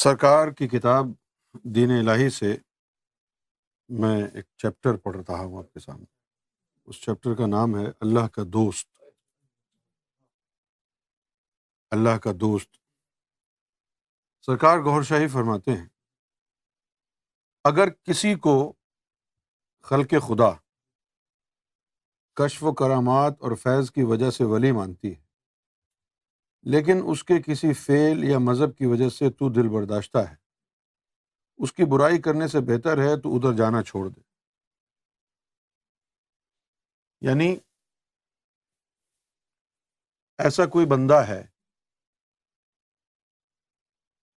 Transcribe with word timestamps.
سرکار 0.00 0.48
کی 0.48 0.68
کتاب 0.68 1.06
دین 1.64 1.90
الہی 1.90 2.30
سے 2.30 2.56
میں 3.88 4.22
ایک 4.34 4.44
چیپٹر 4.56 4.96
پڑھ 4.96 5.16
رہا 5.16 5.38
ہوں 5.38 5.58
آپ 5.58 5.74
کے 5.74 5.80
سامنے۔ 5.80 6.04
اس 6.86 6.96
چیپٹر 6.96 7.34
کا 7.34 7.46
نام 7.46 7.76
ہے 7.76 7.86
اللہ 8.00 8.28
کا 8.28 8.42
دوست۔ 8.46 9.02
اللہ 11.90 12.18
کا 12.18 12.30
دوست۔ 12.40 12.76
سرکار 14.40 14.78
گور 14.78 15.02
شاہی 15.02 15.28
فرماتے 15.28 15.70
ہیں، 15.70 15.88
اگر 17.64 17.88
کسی 17.88 18.34
کو 18.34 18.72
خلق 19.82 20.10
خدا 20.10 20.50
کشف 22.34 22.64
و 22.64 22.72
کرامات 22.72 23.32
اور 23.40 23.56
فیض 23.56 23.90
کی 23.90 24.02
وجہ 24.02 24.30
سے 24.30 24.44
ولی 24.44 24.72
مانتی 24.72 25.14
ہے 25.14 25.27
لیکن 26.62 26.96
اس 27.10 27.24
کے 27.24 27.34
کسی 27.42 27.72
فعل 27.72 28.24
یا 28.24 28.38
مذہب 28.38 28.76
کی 28.76 28.86
وجہ 28.86 29.08
سے 29.08 29.30
تو 29.30 29.52
دل 29.52 29.68
برداشتہ 29.68 30.18
ہے۔ 30.18 30.34
اس 31.56 31.72
کی 31.72 31.84
برائی 31.84 32.20
کرنے 32.22 32.48
سے 32.48 32.58
بہتر 32.60 32.98
ہے 32.98 33.20
تو 33.20 33.36
ادھر 33.36 33.56
جانا 33.56 33.82
چھوڑ 33.82 34.08
دے۔ 34.08 34.20
یعنی 37.20 37.56
ایسا 40.38 40.66
کوئی 40.66 40.86
بندہ 40.86 41.14
ہے 41.14 41.46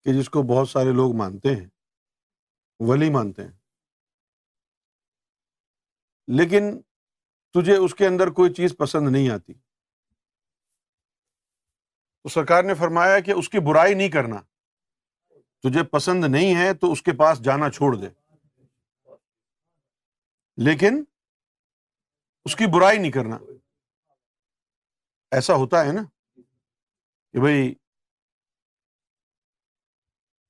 کہ 0.03 0.19
جس 0.19 0.29
کو 0.29 0.43
بہت 0.43 0.69
سارے 0.69 0.91
لوگ 0.95 1.15
مانتے 1.15 1.49
ہیں، 1.55 1.67
ولی 2.79 3.09
مانتے 3.09 3.43
ہیں۔ 3.43 3.51
لیکن 6.27 6.81
تجھے 7.53 7.77
اس 7.77 7.95
کے 7.95 8.07
اندر 8.07 8.27
کوئی 8.27 8.53
چیز 8.53 8.77
پسند 8.77 9.07
نہیں 9.11 9.29
آتی۔ 9.29 9.53
تو 12.23 12.29
سرکار 12.29 12.63
نے 12.63 12.73
فرمایا 12.73 13.19
کہ 13.19 13.31
اس 13.31 13.49
کی 13.49 13.59
برائی 13.59 13.93
نہیں 13.93 14.09
کرنا۔ 14.09 14.35
تجھے 15.59 15.83
پسند 15.83 16.25
نہیں 16.25 16.55
ہے 16.55 16.73
تو 16.73 16.91
اس 16.91 17.01
کے 17.01 17.11
پاس 17.11 17.43
جانا 17.43 17.69
چھوڑ 17.69 17.95
دے۔ 17.95 18.07
لیکن 20.57 21.03
اس 22.45 22.55
کی 22.55 22.63
برائی 22.73 22.97
نہیں 22.97 23.11
کرنا۔ 23.11 23.37
ایسا 25.31 25.53
ہوتا 25.53 25.85
ہے 25.85 25.91
نا 25.91 26.03
کہ 27.31 27.39
بھائی 27.39 27.75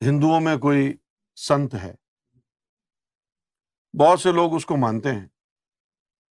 ہندوؤں 0.01 0.41
میں 0.41 0.57
کوئی 0.57 0.97
سنت 1.35 1.73
ہے۔ 1.73 1.95
بہت 3.99 4.19
سے 4.19 4.31
لوگ 4.31 4.55
اس 4.55 4.65
کو 4.65 4.77
مانتے 4.77 5.09
ہیں 5.09 5.25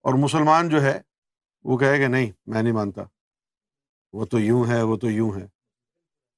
اور 0.00 0.14
مسلمان 0.14 0.68
جو 0.68 0.82
ہے 0.82 1.00
وہ 1.64 1.78
کہے 1.78 1.98
کہ 1.98 2.06
نہیں، 2.06 2.32
میں 2.46 2.62
نہیں 2.62 2.72
مانتا۔ 2.72 3.02
وہ 4.12 4.24
تو 4.24 4.38
یوں 4.38 4.64
ہے، 4.68 4.82
وہ 4.82 4.96
تو 4.96 5.10
یوں 5.10 5.30
ہے۔ 5.40 5.46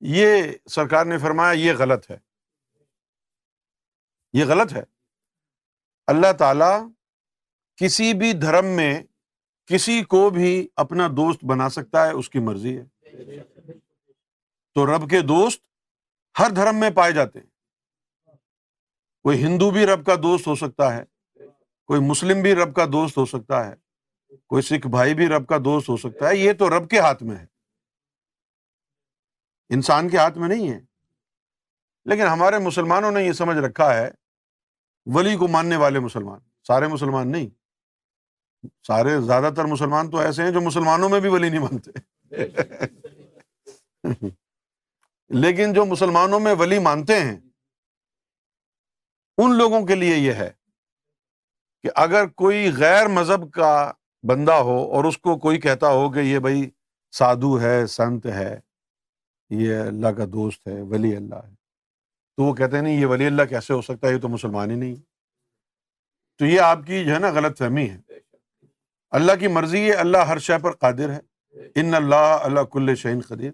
یہ 0.01 0.43
سرکار 0.71 1.07
نے 1.07 1.19
فرمایا، 1.19 1.53
یہ 1.53 1.73
غلط 1.79 2.11
ہے۔ 2.11 2.19
یہ 4.33 4.45
غلط 4.45 4.73
ہے۔ 4.73 4.83
اللہ 6.07 6.33
تعالی 6.39 6.93
کسی 7.77 8.15
بھی 8.15 8.33
دھرم 8.33 8.67
میں 8.67 9.03
کسی 9.67 10.05
کو 10.05 10.31
بھی 10.31 10.69
اپنا 10.77 11.09
دوست 11.09 11.45
بنا 11.45 11.69
سکتا 11.69 12.07
ہے، 12.07 12.13
اس 12.13 12.31
کی 12.31 12.39
مرضی 12.39 12.79
ہے۔ 12.79 12.85
تو 14.75 14.97
رب 14.97 15.11
کے 15.11 15.21
دوست 15.21 15.63
ہر 16.39 16.51
دھرم 16.51 16.77
میں 16.77 16.91
پائے 16.91 17.13
جاتے 17.13 17.39
ہیں۔ 17.39 17.47
کوئی 19.23 19.45
ہندو 19.45 19.71
بھی 19.71 19.87
رب 19.87 20.07
کا 20.07 20.15
دوست 20.23 20.47
ہو 20.47 20.55
سکتا 20.55 20.97
ہے، 20.97 21.05
کوئی 21.87 22.01
مسلم 22.01 22.43
بھی 22.43 22.55
رب 22.55 22.75
کا 22.75 22.85
دوست 22.93 23.17
ہو 23.19 23.27
سکتا 23.27 23.71
ہے، 23.71 23.75
کوئی 24.37 24.63
سکھ 24.63 24.87
بھائی 24.87 25.15
بھی 25.15 25.27
رب 25.27 25.47
کا 25.47 25.59
دوست 25.65 25.89
ہو 25.89 25.97
سکتا 25.97 26.29
ہے، 26.29 26.37
یہ 26.37 26.53
تو 26.53 26.79
رب 26.79 26.91
کے 26.91 26.99
ہاتھ 26.99 27.23
میں 27.23 27.37
ہے۔ 27.37 27.52
انسان 29.75 30.09
کے 30.09 30.17
ہاتھ 30.17 30.39
میں 30.39 30.49
نہیں 30.49 30.71
ہے۔ 30.71 30.81
لیکن 32.05 32.23
ہمارے 32.23 32.59
مسلمانوں 32.59 33.11
نے 33.11 33.25
یہ 33.25 33.33
سمجھ 33.33 33.57
رکھا 33.57 33.95
ہے، 33.95 34.11
ولی 35.07 35.37
کو 35.37 35.49
ماننے 35.49 35.77
والے 35.77 35.99
مسلمان، 35.99 36.41
سارے 36.67 36.87
مسلمان 36.87 37.33
نہیں۔ 37.33 37.49
سارے 38.87 39.21
زیادہ 39.21 39.51
تر 39.57 39.65
مسلمان 39.65 40.11
تو 40.11 40.19
ایسے 40.19 40.43
ہیں 40.43 40.51
جو 40.51 40.61
مسلمانوں 40.61 41.09
میں 41.09 41.21
بھی 41.21 41.29
ولی 41.29 41.49
نہیں 41.49 41.61
مانتے۔ 41.61 41.91
لیکن 45.29 45.73
جو 45.73 45.85
مسلمانوں 45.85 46.41
میں 46.41 46.55
ولی 46.55 46.79
مانتے 46.79 47.21
ہیں، 47.21 47.41
ان 49.39 49.59
لوگوں 49.59 49.87
کے 49.87 49.95
لیے 49.95 50.17
یہ 50.17 50.33
ہے 50.33 50.51
کہ 51.83 51.91
اگر 51.95 52.27
کوئی 52.27 52.73
غیر 52.77 53.09
مذہب 53.09 53.53
کا 53.53 53.93
بندہ 54.23 54.53
ہو 54.53 54.93
اور 54.93 55.05
اس 55.05 55.19
کو 55.19 55.39
کوئی 55.39 55.61
کہتا 55.61 55.89
ہو 55.89 56.11
کہ 56.11 56.19
یہ 56.19 56.39
بھائی 56.39 56.71
سادھو 57.13 57.61
ہے، 57.61 57.87
سنت 57.87 58.27
ہے 58.27 58.61
یہ 59.53 59.77
اللہ 59.77 60.09
کا 60.09 60.25
دوست 60.33 60.69
ہے 60.69 60.81
ولی 60.81 61.17
اللہ 61.17 61.35
ہے۔ 61.35 61.55
تو 62.37 62.43
وہ 62.43 62.55
کہتے 62.55 62.77
ہیں 62.77 62.83
نہیں 62.83 63.01
یہ 63.01 63.07
ولی 63.07 63.27
اللہ 63.27 63.43
کیسے 63.43 63.73
ہو 63.73 63.83
سکتا 63.83 64.09
ہے؟ 64.09 64.15
یہ 64.15 64.21
تو 64.21 64.29
مسلمان 64.29 64.71
ہی 64.71 64.77
نہیں۔ 64.77 64.95
تو 66.39 66.47
یہ 66.47 66.61
آپ 66.61 66.79
کی 66.87 67.05
جو 67.05 67.15
ہے 67.15 67.19
نا 67.19 67.31
غلط 67.31 67.59
فہمی 67.59 67.91
ہے۔ 67.91 67.99
اللہ 69.11 69.33
کی 69.41 69.49
مرضی 69.49 69.87
ہے 69.87 69.93
اللہ 69.93 70.19
ہر 70.19 70.39
شے 70.39 70.59
پر 70.63 70.73
قادر 70.73 71.11
ہے۔ 71.11 71.21
ان 71.75 71.95
اللہ 71.95 72.39
اللہ 72.43 72.61
کل 72.61 72.95
شعین 72.95 73.21
قدیر۔ 73.21 73.51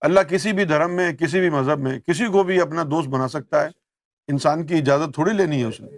اللہ 0.00 0.20
کسی 0.20 0.52
بھی 0.52 0.64
دھرم 0.64 0.96
میں 0.96 1.12
کسی 1.12 1.40
بھی 1.40 1.50
مذہب 1.50 1.78
میں 1.78 2.00
کسی 2.00 2.26
کو 2.26 2.42
بھی 2.42 2.60
اپنا 2.60 2.82
دوست 2.82 3.08
بنا 3.08 3.28
سکتا 3.28 3.62
ہے۔ 3.62 3.68
انسان 4.28 4.66
کی 4.66 4.74
اجازت 4.74 5.14
تھوڑی 5.14 5.32
لینی 5.32 5.60
ہے 5.60 5.64
اس 5.64 5.80
نے۔ 5.80 5.90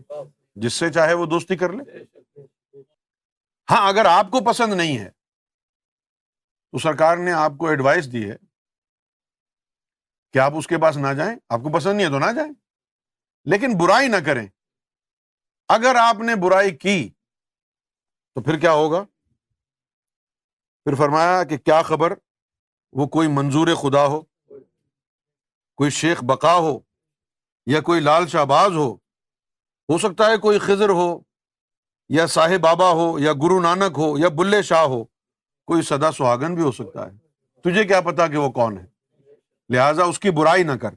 جس 0.56 0.72
سے 0.72 0.92
چاہے 0.92 1.14
وہ 1.14 1.26
دوستی 1.26 1.56
کر 1.56 1.72
لے۔ 1.72 2.04
ہاں 3.70 3.88
اگر 3.88 4.04
آپ 4.04 4.30
کو 4.30 4.40
پسند 4.40 4.72
نہیں 4.72 4.98
ہے 4.98 5.10
تو 6.72 6.78
سرکار 6.78 7.16
نے 7.16 7.32
آپ 7.32 7.52
کو 7.58 7.68
ایڈوائس 7.68 8.12
دی 8.12 8.30
ہے 8.30 8.36
کہ 10.34 10.38
آپ 10.38 10.52
اس 10.54 10.66
کے 10.66 10.78
پاس 10.78 10.96
نہ 10.96 11.12
جائیں، 11.16 11.36
آپ 11.48 11.60
کو 11.62 11.72
پسند 11.72 11.96
نہیں 11.96 12.06
ہے 12.06 12.10
تو 12.10 12.18
نہ 12.18 12.32
جائیں۔ 12.36 12.52
لیکن 13.44 13.78
برائی 13.78 14.08
نہ 14.08 14.16
کریں۔ 14.26 14.46
اگر 15.68 15.94
آپ 15.94 16.16
نے 16.16 16.34
برائی 16.34 16.76
کی، 16.76 17.10
تو 18.34 18.42
پھر 18.42 18.58
کیا 18.58 18.72
ہوگا؟ 18.72 19.02
پھر 20.84 20.94
فرمایا 20.94 21.44
کہ 21.44 21.56
کیا 21.56 21.82
خبر؟ 21.82 22.12
وہ 22.92 23.06
کوئی 23.06 23.28
منظور 23.28 23.68
خدا 23.74 24.06
ہو، 24.06 24.20
کوئی 25.76 25.90
شیخ 25.90 26.24
بقا 26.24 26.54
ہو 26.54 26.78
یا 27.66 27.80
کوئی 27.80 28.00
لال 28.00 28.26
شہباز 28.26 28.72
ہو 28.72 28.94
ہو 29.88 29.98
سکتا 29.98 30.26
ہے 30.26 30.36
کوئی 30.36 30.58
خضر 30.58 30.88
ہو 30.88 31.20
یا 32.08 32.26
صاحب 32.26 32.60
بابا 32.60 32.90
ہو 32.90 33.18
یا 33.18 33.32
گرو 33.32 33.60
نانک 33.60 33.98
ہو 33.98 34.18
یا 34.18 34.28
بلے 34.28 34.62
شاہ 34.62 34.84
ہو، 34.84 35.04
کوئی 35.66 35.82
سدا 35.82 36.12
سہاگن 36.12 36.54
بھی 36.54 36.62
ہو 36.62 36.72
سکتا 36.72 37.06
ہے۔ 37.06 37.10
تجھے 37.60 37.84
کیا 37.84 38.00
پتا 38.00 38.26
کہ 38.26 38.36
وہ 38.36 38.50
کون 38.50 38.78
ہے؟ 38.78 38.93
لہذا 39.68 40.04
اس 40.04 40.18
کی 40.18 40.30
برائی 40.30 40.62
نہ 40.62 40.72
کر۔ 40.72 40.90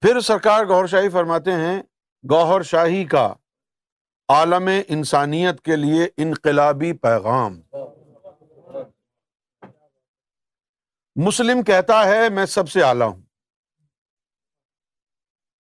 پھر 0.00 0.20
سرکار 0.20 0.64
گور 0.64 0.86
شاہی 0.86 1.08
فرماتے 1.08 1.52
ہیں، 1.52 1.82
گوہر 2.30 2.62
شاہی 2.62 3.04
کا 3.04 3.34
عالم 4.28 4.70
انسانیت 4.88 5.62
کے 5.62 5.76
لیے 5.76 6.08
انقلابی 6.16 6.92
پیغام۔ 6.92 7.60
مسلم 11.16 11.62
کہتا 11.62 12.04
ہے، 12.04 12.28
میں 12.28 12.46
سب 12.46 12.68
سے 12.68 12.82
اعلی 12.82 13.04
ہوں۔ 13.04 13.22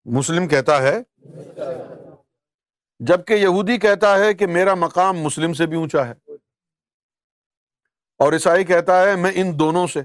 مسلم 0.06 0.48
کہتا 0.48 0.82
ہے، 0.82 0.98
جبکہ 3.00 3.34
یہودی 3.34 3.78
کہتا 3.78 4.20
ہے 4.20 4.34
کہ 4.34 4.48
میرا 4.48 4.74
مقام 4.74 5.18
مسلم 5.18 5.54
سے 5.54 5.66
بھی 5.66 5.78
اونچا 5.78 6.08
ہے۔ 6.08 6.12
اور 8.18 8.34
عیسائی 8.34 8.64
کہتا 8.64 9.04
ہے، 9.04 9.16
میں 9.16 9.32
ان 9.36 9.60
دونوں 9.60 9.88
سے۔ 9.88 10.02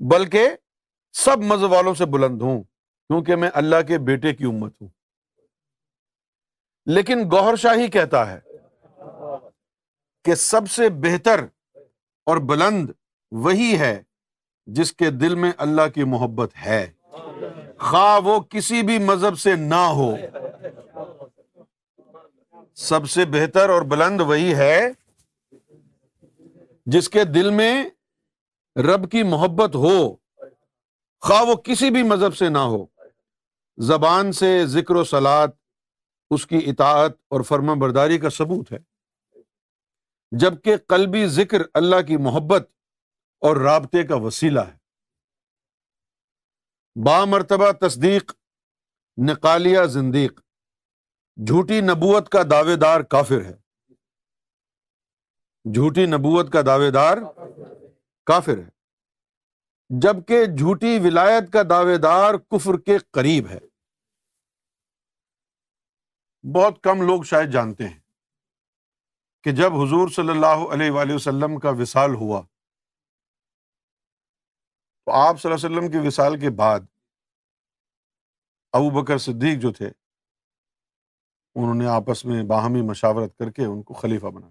بلکہ 0.00 0.48
سب 1.12 1.38
مذہب 1.38 1.70
والوں 1.70 1.94
سے 1.94 2.06
بلند 2.06 2.42
ہوں، 2.42 2.62
کیونکہ 3.08 3.36
میں 3.36 3.50
اللہ 3.54 3.76
کے 3.88 3.98
بیٹے 3.98 4.34
کی 4.34 4.44
امت 4.44 4.74
ہوں۔ 4.80 4.88
لیکن 6.86 7.28
گوہر 7.32 7.56
شاہی 7.56 7.88
کہتا 7.88 8.30
ہے 8.30 8.40
کہ 10.24 10.34
سب 10.34 10.70
سے 10.70 10.88
بہتر 10.88 11.44
اور 12.26 12.36
بلند 12.36 12.90
وہی 13.30 13.78
ہے 13.78 14.02
جس 14.66 14.92
کے 14.92 15.10
دل 15.10 15.34
میں 15.34 15.52
اللہ 15.56 15.88
کی 15.94 16.04
محبت 16.04 16.50
ہے۔ 16.66 16.92
خواہ 17.78 18.20
وہ 18.24 18.40
کسی 18.40 18.82
بھی 18.82 18.98
مذہب 18.98 19.38
سے 19.38 19.56
نہ 19.56 19.74
ہو۔ 19.74 20.16
سب 22.74 23.10
سے 23.10 23.24
بہتر 23.24 23.68
اور 23.68 23.82
بلند 23.82 24.20
وہی 24.20 24.54
ہے 24.54 24.88
جس 26.86 27.08
کے 27.08 27.24
دل 27.24 27.50
میں 27.50 27.84
رب 28.82 29.10
کی 29.10 29.22
محبت 29.22 29.74
ہو، 29.74 30.16
خواہ 31.20 31.42
وہ 31.42 31.54
کسی 31.54 31.90
بھی 31.90 32.02
مذہب 32.02 32.36
سے 32.36 32.48
نہ 32.48 32.58
ہو۔ 32.58 32.86
زبان 33.78 34.32
سے 34.32 34.66
ذکر 34.66 34.94
و 34.94 35.04
سلاد 35.04 35.48
اس 36.30 36.46
کی 36.46 36.60
اطاعت 36.66 37.10
اور 37.28 37.40
فرما 37.40 37.74
برداری 37.74 38.18
کا 38.18 38.30
ثبوت 38.30 38.72
ہے۔ 38.72 38.78
جبکہ 40.30 40.76
قلبی 40.76 41.26
ذکر 41.26 41.58
اللہ 41.74 42.02
کی 42.06 42.16
محبت 42.16 42.70
اور 43.40 43.56
رابطے 43.56 44.02
کا 44.02 44.14
وسیلہ 44.14 44.60
ہے۔ 44.60 44.80
با 47.04 47.24
مرتبہ 47.24 47.72
تصدیق، 47.72 48.32
نقالیہ 49.30 49.82
زندیق، 49.82 50.40
جھوٹی 51.36 51.80
نبوت 51.80 52.28
کا 52.28 52.42
دعوے 52.50 52.76
دار 52.76 53.00
کافر 53.00 53.44
ہے۔ 53.44 53.54
جھوٹی 55.74 56.06
نبوت 56.06 56.52
کا 56.52 56.60
دعوے 56.66 56.90
دار 56.90 57.16
کافر 58.30 58.58
ہے۔ 58.58 58.68
جبکہ 60.00 60.44
جھوٹی 60.46 60.98
ولایت 61.04 61.52
کا 61.52 61.62
دعوے 61.70 61.96
دار 61.98 62.34
کفر 62.34 62.78
کے 62.80 62.98
قریب 62.98 63.46
ہے۔ 63.46 63.58
بہت 66.54 66.82
کم 66.82 67.02
لوگ 67.02 67.22
شاید 67.22 67.52
جانتے 67.52 67.88
ہیں 67.88 68.00
کہ 69.44 69.52
جب 69.52 69.72
حضور 69.72 70.08
صلی 70.08 70.28
اللہ 70.28 70.72
علیہ 70.72 70.90
وآلہ 70.90 71.14
وسلم 71.14 71.58
کا 71.58 71.70
وصال 71.70 72.14
ہوا، 72.14 72.42
تو 75.06 75.12
آپ 75.12 75.40
صلی 75.40 75.52
اللہ 75.52 75.66
علیہ 75.66 75.78
وسلم 75.78 75.90
کے 75.92 76.08
وصال 76.08 76.40
کے 76.40 76.50
بعد 76.50 76.80
ابو 78.72 79.02
بکر 79.02 79.18
صدیق 79.18 79.62
جو 79.62 79.72
تھے، 79.72 79.88
انہوں 81.54 81.74
نے 81.74 81.86
آپس 81.86 82.24
میں 82.24 82.42
باہمی 82.42 82.82
مشاورت 82.82 83.38
کر 83.38 83.50
کے 83.50 83.64
ان 83.64 83.82
کو 83.82 83.94
خلیفہ 83.94 84.26
بنا 84.26 84.50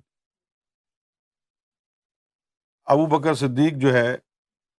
ابو 2.89 3.19
بکر 3.19 3.33
صدیق 3.33 3.74
جو 3.81 3.88
ہے، 3.88 4.18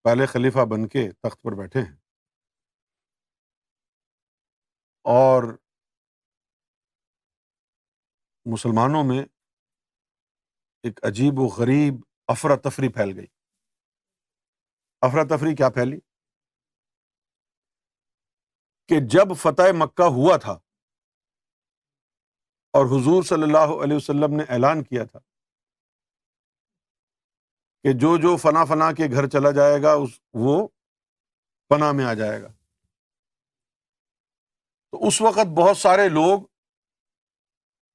پہلے 0.03 0.25
خلیفہ 0.25 0.59
بن 0.69 0.87
کے 0.87 1.11
تخت 1.11 1.41
پر 1.41 1.51
بیٹھے 1.51 1.79
ہیں۔ 1.79 1.95
اور 5.03 5.57
مسلمانوں 8.45 9.03
میں 9.03 9.25
ایک 10.83 11.05
عجیب 11.05 11.39
و 11.39 11.43
غریب 11.45 11.93
افراتفری 12.27 12.89
پھیل 12.89 13.17
گئی۔ 13.17 13.27
افراتفری 15.01 15.55
کیا 15.55 15.69
پھیلی؟ 15.69 15.99
کہ 18.87 18.95
جب 19.09 19.35
فتح 19.37 19.71
مکہ 19.73 20.03
ہوا 20.03 20.37
تھا 20.37 20.53
اور 22.73 22.85
حضور 22.85 23.23
صلی 23.23 23.43
اللہ 23.43 23.83
علیہ 23.83 23.95
وسلم 23.95 24.35
نے 24.37 24.43
اعلان 24.43 24.83
کیا 24.83 25.03
تھا 25.05 25.19
کہ 27.83 27.89
جو 27.93 28.17
جو 28.17 28.37
فنا 28.37 28.65
فنا 28.65 28.91
کے 28.91 29.03
گھر 29.11 29.27
چلا 29.27 29.51
جائے 29.51 29.81
گا، 29.81 29.93
اس، 29.93 30.09
وہ 30.33 30.67
پناہ 31.69 31.91
میں 31.91 32.05
آ 32.05 32.13
جائے 32.13 32.41
گا۔ 32.41 32.47
تو 34.91 35.07
اس 35.07 35.21
وقت 35.21 35.47
بہت 35.57 35.77
سارے 35.77 36.09
لوگ 36.09 36.41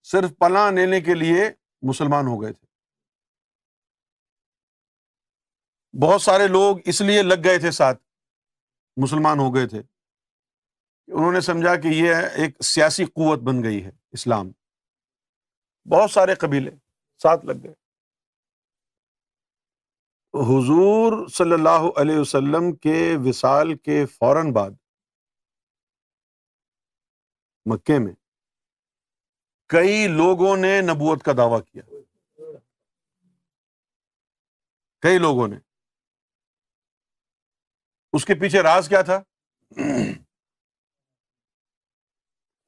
صرف 0.03 0.31
پناہ 0.39 0.71
لینے 0.71 1.01
کے 1.01 1.15
لیے 1.15 1.45
مسلمان 1.83 2.27
ہو 2.27 2.43
گئے 2.43 2.53
تھے۔ 2.53 2.67
بہت 6.03 6.23
سارے 6.23 6.49
لوگ 6.49 6.77
اس 6.85 7.01
لیے 7.01 7.23
لگ 7.23 7.45
گئے 7.45 7.59
تھے 7.59 7.71
ساتھ، 7.71 8.03
مسلمان 8.97 9.39
ہو 9.39 9.55
گئے 9.55 9.69
تھے۔ 9.69 9.79
انہوں 11.13 11.33
نے 11.33 11.41
سمجھا 11.41 11.77
کہ 11.77 11.89
یہ 11.89 12.15
ایک 12.15 12.63
سیاسی 12.65 13.05
قوت 13.05 13.39
بن 13.39 13.63
گئی 13.63 13.85
ہے، 13.85 13.91
اسلام۔ 14.13 14.53
بہت 15.91 16.11
سارے 16.11 16.35
قبیلے 16.35 16.71
ساتھ 17.23 17.45
لگ 17.45 17.53
گئے۔ 17.63 17.86
حضور 20.41 21.29
صلی 21.29 21.53
اللہ 21.53 22.01
علیہ 22.01 22.19
وسلم 22.19 22.77
کے 22.77 23.17
وصال 23.25 23.77
کے 23.77 24.07
فوراً 24.07 24.53
بعد 24.53 24.71
مکے 27.67 27.99
میں 27.99 28.13
کئی 29.69 30.09
لوگوں 30.09 30.57
نے 30.57 30.81
نبوت 30.81 31.23
کا 31.23 31.33
دعویٰ 31.37 31.61
کیا۔ 31.73 31.83
کئی 35.01 35.19
لوگوں 35.19 35.49
نے۔ 35.49 35.57
اس 38.13 38.25
کے 38.25 38.35
پیچھے 38.35 38.63
راز 38.63 38.89
کیا 38.89 39.03
تھا؟ 39.03 39.23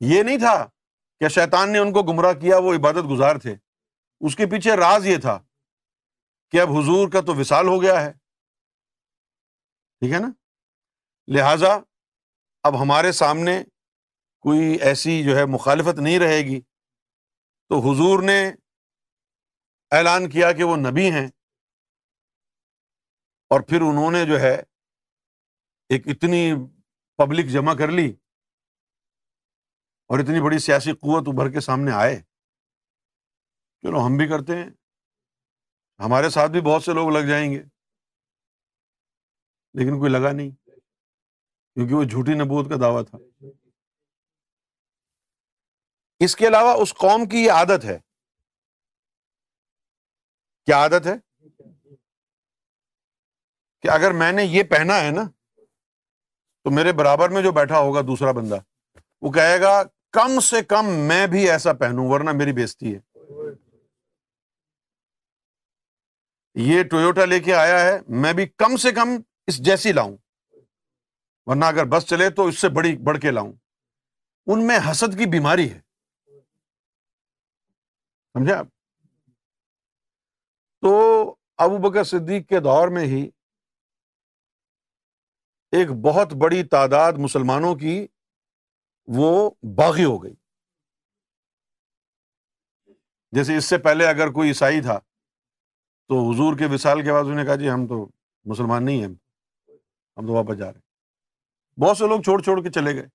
یہ 0.00 0.22
نہیں 0.22 0.38
تھا 0.38 0.66
کہ 1.20 1.28
شیطان 1.28 1.72
نے 1.72 1.78
ان 1.78 1.92
کو 1.92 2.02
گمراہ 2.02 2.32
کیا، 2.32 2.58
وہ 2.58 2.74
عبادت 2.74 3.04
گزار 3.10 3.36
تھے۔ 3.36 3.56
اس 4.20 4.36
کے 4.36 4.46
پیچھے 4.46 4.76
راز 4.76 5.06
یہ 5.06 5.16
تھا 5.18 5.47
کہ 6.50 6.60
اب 6.60 6.68
حضور 6.68 7.08
کا 7.10 7.20
تو 7.20 7.34
وصال 7.34 7.66
ہو 7.66 7.82
گیا 7.82 8.00
ہے۔ 8.00 8.12
ٹھیک 9.98 10.12
ہے 10.12 10.18
نا؟ 10.18 10.28
لہذا 11.26 11.74
اب 12.62 12.82
ہمارے 12.82 13.12
سامنے 13.12 13.64
کوئی 14.40 14.78
ایسی 14.80 15.24
جو 15.24 15.36
ہے 15.36 15.44
مخالفت 15.44 15.98
نہیں 15.98 16.18
رہے 16.18 16.38
گی۔ 16.38 16.60
تو 17.68 17.78
حضور 17.78 18.22
نے 18.22 18.48
اعلان 19.90 20.30
کیا 20.30 20.52
کہ 20.52 20.64
وہ 20.64 20.76
نبی 20.76 21.10
ہیں۔ 21.10 21.26
اور 23.50 23.60
پھر 23.60 23.80
انہوں 23.80 24.10
نے 24.10 24.26
جو 24.26 24.40
ہے 24.40 24.54
ایک 25.88 26.08
اتنی 26.08 26.52
پبلک 27.16 27.52
جمع 27.52 27.74
کر 27.74 27.88
لی 27.88 28.12
اور 30.08 30.18
اتنی 30.18 30.44
بڑی 30.44 30.58
سیاسی 30.58 30.92
قوت 30.92 31.28
ابھر 31.28 31.52
کے 31.52 31.60
سامنے 31.60 31.90
آئے۔ 31.92 32.16
چلو 33.82 33.98
ہم 34.06 34.16
بھی 34.16 34.28
کرتے 34.28 34.56
ہیں۔ 34.56 34.70
ہمارے 36.00 36.30
ساتھ 36.30 36.50
بھی 36.50 36.60
بہت 36.60 36.82
سے 36.82 36.92
لوگ 36.92 37.10
لگ 37.10 37.18
جائیں 37.18 37.52
گے۔ 37.52 37.62
لیکن 39.74 39.98
کوئی 39.98 40.12
لگا 40.12 40.32
نہیں، 40.32 40.50
کیونکہ 41.74 41.94
وہ 41.94 42.04
جھوٹی 42.04 42.34
نبوت 42.34 42.68
کا 42.68 42.76
دعویٰ 42.80 43.04
تھا۔ 43.04 43.18
اس 46.18 46.36
کے 46.36 46.48
علاوہ 46.48 46.74
اس 46.82 46.94
قوم 46.94 47.28
کی 47.28 47.38
یہ 47.38 47.50
عادت 47.50 47.84
ہے۔ 47.84 47.98
کیا 50.66 50.76
عادت 50.76 51.06
ہے؟ 51.06 51.46
کہ 53.80 53.88
اگر 53.90 54.10
میں 54.10 54.32
نے 54.32 54.44
یہ 54.44 54.62
پہنا 54.62 55.00
ہے 55.00 55.10
نا، 55.10 55.22
تو 56.64 56.70
میرے 56.70 56.92
برابر 56.92 57.28
میں 57.28 57.42
جو 57.42 57.52
بیٹھا 57.52 57.78
ہوگا 57.78 58.00
دوسرا 58.00 58.32
بندہ، 58.32 58.56
وہ 59.20 59.32
کہے 59.32 59.60
گا، 59.60 59.82
کم 60.10 60.40
سے 60.40 60.64
کم 60.64 60.86
میں 60.90 61.26
بھی 61.26 61.50
ایسا 61.50 61.72
پہنوں، 61.72 62.08
ورنہ 62.08 62.30
میری 62.32 62.52
بےزتی 62.52 62.96
ہے۔ 62.96 63.00
یہ 66.60 66.82
ٹویوٹا 66.82 67.24
لے 67.24 67.40
کے 67.40 67.54
آیا 67.54 67.80
ہے، 67.80 67.98
میں 68.08 68.32
بھی 68.32 68.46
کم 68.46 68.76
سے 68.76 68.92
کم 68.92 69.08
اس 69.46 69.58
جیسی 69.64 69.92
لاؤں۔ 69.92 70.16
ورنہ 71.46 71.64
اگر 71.64 71.84
بس 71.84 72.06
چلے 72.06 72.30
تو 72.30 72.46
اس 72.46 72.58
سے 72.58 72.68
بڑی، 72.68 72.96
بڑھ 72.96 73.20
کے 73.20 73.30
لاؤں۔ 73.30 73.52
ان 74.46 74.66
میں 74.66 74.78
حسد 74.90 75.18
کی 75.18 75.26
بیماری 75.26 75.72
ہے۔ 75.72 75.80
سمجھے 78.32 78.52
آپ؟ 78.52 78.66
تو 80.80 81.34
ابو 81.56 81.90
بکر 81.90 82.04
صدیق 82.04 82.48
کے 82.48 82.60
دور 82.60 82.88
میں 82.88 83.04
ہی 83.04 83.30
ایک 85.72 85.88
بہت 85.90 86.32
بڑی 86.32 86.64
تعداد 86.64 87.12
مسلمانوں 87.12 87.74
کی 87.74 88.06
وہ 89.06 89.50
باغی 89.76 90.04
ہو 90.04 90.24
گئی۔ 90.24 90.34
جیسے 93.32 93.56
اس 93.56 93.64
سے 93.64 93.78
پہلے 93.78 94.06
اگر 94.06 94.28
کوئی 94.32 94.48
عیسائی 94.48 94.80
تھا 94.80 95.00
تو 96.08 96.32
حضور 96.32 96.58
کے 96.58 96.64
وصال 96.74 97.02
کے 97.04 97.12
بعد 97.12 97.22
انہوں 97.22 97.36
نے 97.36 97.44
کہا 97.44 97.54
جی 97.54 97.70
ہم 97.70 97.86
تو 97.86 98.08
مسلمان 98.44 98.84
نہیں 98.84 98.98
ہیں۔ 98.98 99.14
ہم 100.16 100.26
تو 100.26 100.32
واپس 100.32 100.58
جا 100.58 100.72
رہے 100.72 100.78
ہیں۔ 100.78 100.88
بہت 101.80 101.96
سے 101.96 102.08
لوگ 102.08 102.20
چھوڑ 102.20 102.42
چھوڑ 102.42 102.62
کے 102.62 102.70
چلے 102.70 102.94
گئے۔ 102.94 103.06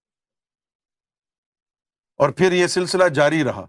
اور 2.18 2.30
پھر 2.30 2.52
یہ 2.52 2.68
سلسلہ 2.68 3.10
جاری 3.10 3.44
رہا۔ 3.44 3.62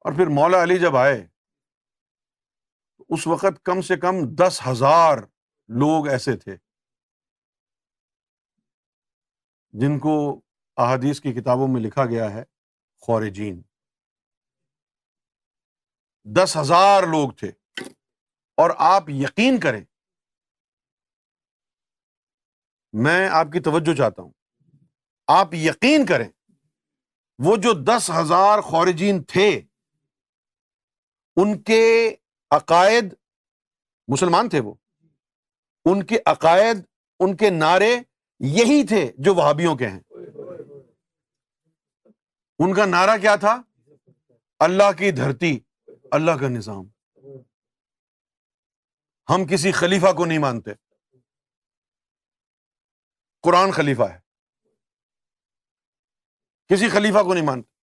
اور 0.00 0.12
پھر 0.12 0.26
مولا 0.26 0.62
علی 0.62 0.78
جب 0.78 0.96
آئے، 0.96 1.26
اس 3.08 3.26
وقت 3.26 3.62
کم 3.62 3.80
سے 3.80 3.96
کم 3.96 4.14
دس 4.38 4.60
ہزار 4.68 5.18
لوگ 5.68 6.08
ایسے 6.08 6.36
تھے 6.36 6.56
جن 9.72 9.98
کو 9.98 10.40
احادیث 10.76 11.20
کی 11.20 11.32
کتابوں 11.32 11.68
میں 11.68 11.80
لکھا 11.80 12.04
گیا 12.04 12.30
ہے، 12.30 12.44
خورجین۔ 13.00 13.62
دس 16.24 16.56
ہزار 16.56 17.02
لوگ 17.02 17.30
تھے۔ 17.30 17.50
اور 18.56 18.70
آپ 18.78 19.10
یقین 19.10 19.60
کریں، 19.60 19.84
میں 22.92 23.28
آپ 23.28 23.46
کی 23.52 23.60
توجہ 23.60 23.94
چاہتا 23.94 24.22
ہوں۔ 24.22 24.32
آپ 25.26 25.54
یقین 25.54 26.06
کریں، 26.06 26.28
وہ 27.38 27.56
جو 27.56 27.72
دس 27.72 28.10
ہزار 28.10 28.60
خورجین 28.60 29.22
تھے، 29.22 29.60
ان 31.36 31.62
کے 31.62 32.14
عقائد 32.50 33.14
مسلمان 34.08 34.48
تھے 34.48 34.60
وہ۔ 34.60 34.74
ان 35.84 36.06
کے 36.06 36.18
عقائد، 36.26 36.76
ان 37.20 37.36
کے 37.36 37.50
نعرے 37.50 37.96
یہی 38.38 38.86
تھے 38.86 39.12
جو 39.18 39.34
وہابیوں 39.34 39.76
کے 39.76 39.88
ہیں۔ 39.88 40.00
ان 42.58 42.74
کا 42.74 42.86
نعرہ 42.86 43.18
کیا 43.18 43.36
تھا؟ 43.36 43.62
اللہ 44.58 44.92
کی 44.98 45.10
دھرتی۔ 45.10 45.60
اللہ 46.14 46.30
کا 46.30 46.48
نظام۔ 46.48 46.84
ہم 49.28 49.46
کسی 49.50 49.72
خلیفہ 49.72 50.12
کو 50.16 50.24
نہیں 50.24 50.38
مانتے۔ 50.38 50.70
قرآن 53.42 53.72
خلیفہ 53.72 54.02
ہے۔ 54.02 54.18
کسی 56.66 56.88
خلیفہ 56.88 57.22
کو 57.22 57.34
نہیں 57.34 57.46
مانتے۔ 57.46 57.74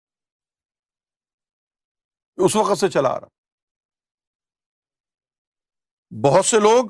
اس 2.46 2.56
وقت 2.56 2.80
سے 2.80 2.90
چلا 2.90 3.10
آ 3.10 3.20
رہا۔ 3.20 3.28
بہت 6.24 6.46
سے 6.46 6.58
لوگ 6.60 6.86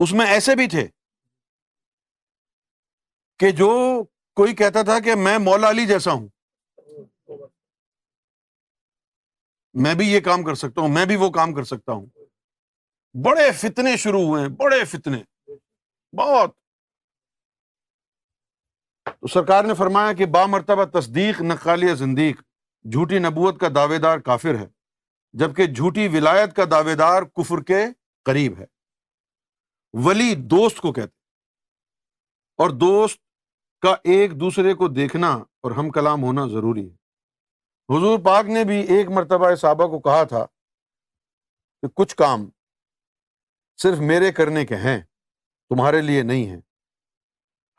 اس 0.00 0.12
میں 0.12 0.26
ایسے 0.26 0.56
بھی 0.56 0.68
تھے 0.68 0.88
کہ 3.38 3.50
جو 3.50 4.04
کوئی 4.34 4.56
کہتا 4.56 4.82
تھا 4.82 5.00
کہ 5.00 5.14
میں 5.14 5.38
مولا 5.38 5.70
علی 5.70 5.86
جیسا 5.86 6.10
ہوں۔ 6.10 6.33
میں 9.74 9.94
بھی 9.94 10.12
یہ 10.12 10.20
کام 10.20 10.42
کر 10.42 10.54
سکتا 10.54 10.80
ہوں، 10.80 10.88
میں 10.88 11.06
بھی 11.06 11.16
وہ 11.16 11.30
کام 11.30 11.54
کر 11.54 11.64
سکتا 11.64 11.92
ہوں۔ 11.92 12.06
بڑے 13.24 13.52
فتنے 13.52 13.96
شروع 13.96 14.20
ہوئے 14.20 14.42
ہیں، 14.42 14.48
بڑے 14.48 14.84
فتنے۔ 14.84 15.22
بہت۔ 16.16 16.50
تو 19.04 19.26
سرکار 19.26 19.64
نے 19.64 19.74
فرمایا 19.74 20.12
کہ 20.12 20.26
با 20.26 20.46
مرتبہ 20.46 20.84
تصدیق 20.84 21.40
نقالی 21.40 21.94
زندیق، 21.94 22.40
جھوٹی 22.92 23.18
نبوت 23.18 23.60
کا 23.60 23.68
دعوے 23.74 23.98
دار 23.98 24.18
کافر 24.18 24.54
ہے، 24.54 24.66
جبکہ 25.32 25.66
جھوٹی 25.66 26.08
ولایت 26.08 26.56
کا 26.56 26.64
دعوے 26.70 26.94
دار 26.94 27.22
کفر 27.22 27.62
کے 27.62 27.84
قریب 28.24 28.58
ہے۔ 28.58 28.66
ولی 29.92 30.34
دوست 30.34 30.80
کو 30.80 30.92
کہتے 30.92 31.16
اور 32.56 32.70
دوست 32.70 33.20
کا 33.80 33.96
ایک 34.04 34.40
دوسرے 34.40 34.74
کو 34.74 34.88
دیکھنا 34.88 35.32
اور 35.32 35.70
ہم 35.70 35.90
کلام 35.90 36.22
ہونا 36.22 36.46
ضروری 36.46 36.90
ہے۔ 36.90 37.03
حضور 37.88 38.18
پاک 38.18 38.44
نے 38.44 38.64
بھی 38.64 38.76
ایک 38.96 39.08
مرتبہ 39.08 39.54
صحابہ 39.54 39.86
کو 39.86 39.98
کہا 39.98 40.24
تھا 40.24 40.44
کہ 41.82 41.88
کچھ 41.94 42.16
کام 42.16 42.48
صرف 43.82 43.98
میرے 43.98 44.32
کرنے 44.32 44.66
کے 44.66 44.76
ہیں، 44.76 45.00
تمہارے 45.70 46.00
لیے 46.00 46.22
نہیں 46.22 46.46
ہیں۔ 46.46 46.60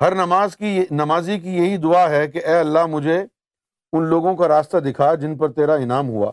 ہر 0.02 0.16
نماز 0.16 0.58
کی 0.58 0.86
نمازی 0.92 1.40
کی 1.40 1.56
یہی 1.56 1.78
دعا 1.78 2.10
ہے 2.10 2.28
کہ 2.28 2.46
اے 2.46 2.60
اللہ 2.60 2.86
مجھے 2.86 3.18
ان 3.94 4.04
لوگوں 4.04 4.36
کا 4.36 4.48
راستہ 4.48 4.78
دکھا 4.78 5.16
جن 5.16 5.38
پر 5.38 5.52
تیرا 5.52 5.74
انعام 5.74 6.10
ہوا۔ 6.10 6.32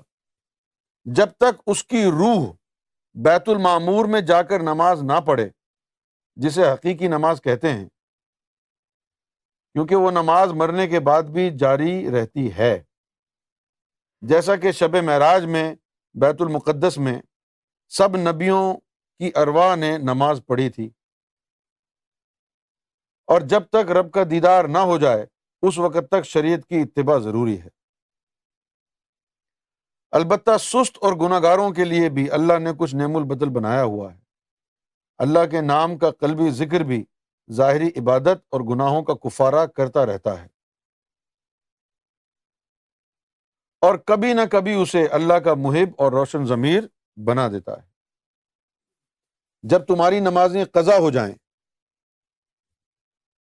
جب 1.04 1.30
تک 1.30 1.62
اس 1.66 1.84
کی 1.84 2.04
روح 2.04 2.52
بیت 3.14 3.48
المعمور 3.48 4.04
میں 4.04 4.20
جا 4.20 4.42
کر 4.42 4.60
نماز 4.60 5.02
نہ 5.02 5.20
پڑھے، 5.26 5.48
جسے 6.36 6.70
حقیقی 6.70 7.08
نماز 7.08 7.42
کہتے 7.42 7.72
ہیں، 7.72 7.88
کیونکہ 9.72 9.96
وہ 9.96 10.10
نماز 10.10 10.52
مرنے 10.52 10.88
کے 10.88 11.00
بعد 11.00 11.22
بھی 11.22 11.50
جاری 11.58 12.10
رہتی 12.10 12.52
ہے۔ 12.52 12.82
جیسا 14.22 14.56
کہ 14.56 14.72
شب 14.72 14.96
معراج 14.96 15.44
میں، 15.44 15.74
بیت 16.14 16.36
المقدس 16.40 16.98
میں 16.98 17.22
سب 17.88 18.16
نبیوں 18.16 18.74
کی 19.18 19.30
اروا 19.34 19.74
نے 19.74 19.98
نماز 19.98 20.40
پڑھی 20.46 20.70
تھی۔ 20.70 20.90
اور 23.26 23.40
جب 23.40 23.62
تک 23.62 23.90
رب 23.90 24.12
کا 24.12 24.20
دیدار 24.30 24.64
نہ 24.64 24.78
ہو 24.78 24.98
جائے، 24.98 25.26
اس 25.62 25.78
وقت 25.78 26.10
تک 26.10 26.24
شریعت 26.24 26.68
کی 26.68 26.80
اتباع 26.80 27.18
ضروری 27.18 27.60
ہے۔ 27.60 27.68
البتہ 30.10 30.50
سست 30.60 30.98
اور 31.00 31.12
گناہ 31.12 31.42
گاروں 31.42 31.70
کے 31.70 31.84
لیے 31.84 32.08
بھی 32.08 32.30
اللہ 32.30 32.58
نے 32.58 32.70
کچھ 32.78 32.94
نعم 32.94 33.16
البدل 33.16 33.48
بنایا 33.48 33.84
ہوا 33.84 34.14
ہے۔ 34.14 34.18
اللہ 35.18 35.46
کے 35.50 35.60
نام 35.60 35.98
کا 35.98 36.10
قلبی 36.10 36.50
ذکر 36.50 36.80
بھی 36.80 37.04
ظاہری 37.52 37.88
عبادت 37.96 38.44
اور 38.48 38.60
گناہوں 38.60 39.02
کا 39.02 39.14
کفارہ 39.14 39.66
کرتا 39.66 40.06
رہتا 40.06 40.42
ہے۔ 40.42 40.61
اور 43.82 43.94
کبھی 43.94 44.32
نہ 44.32 44.40
کبھی 44.50 44.74
اسے 44.74 45.06
اللہ 45.06 45.34
کا 45.34 45.54
محب 45.54 45.88
اور 45.98 46.12
روشن 46.12 46.44
ضمیر 46.44 46.82
بنا 47.16 47.48
دیتا 47.48 47.82
ہے۔ 47.82 47.88
جب 49.62 49.84
تمہاری 49.84 50.20
نمازیں 50.20 50.64
قضا 50.64 50.98
ہو 50.98 51.10
جائیں 51.10 51.34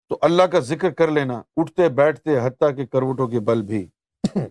تو 0.09 0.17
اللہ 0.21 0.43
کا 0.43 0.59
ذکر 0.59 0.89
کر 0.89 1.11
لینا 1.11 1.41
اٹھتے 1.57 1.89
بیٹھتے 1.89 2.39
حتیٰ 2.39 2.75
کے 2.75 2.87
کروٹوں 2.87 3.27
کے 3.27 3.39
بل 3.39 3.61
بھی۔ 3.61 3.89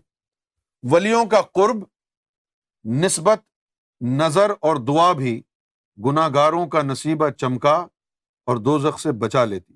ولیوں 0.90 1.26
کا 1.26 1.40
قرب 1.42 1.76
نسبت 2.84 3.38
نظر 4.00 4.50
اور 4.50 4.76
دعا 4.76 5.12
بھی 5.12 5.42
گناہ 6.04 6.28
گاروں 6.34 6.66
کا 6.66 6.82
نصیبہ 6.82 7.28
چمکا 7.30 7.86
اور 8.46 8.56
دو 8.56 8.78
زخ 8.78 9.00
سے 9.00 9.12
بچا 9.12 9.44
لیتی۔ 9.44 9.74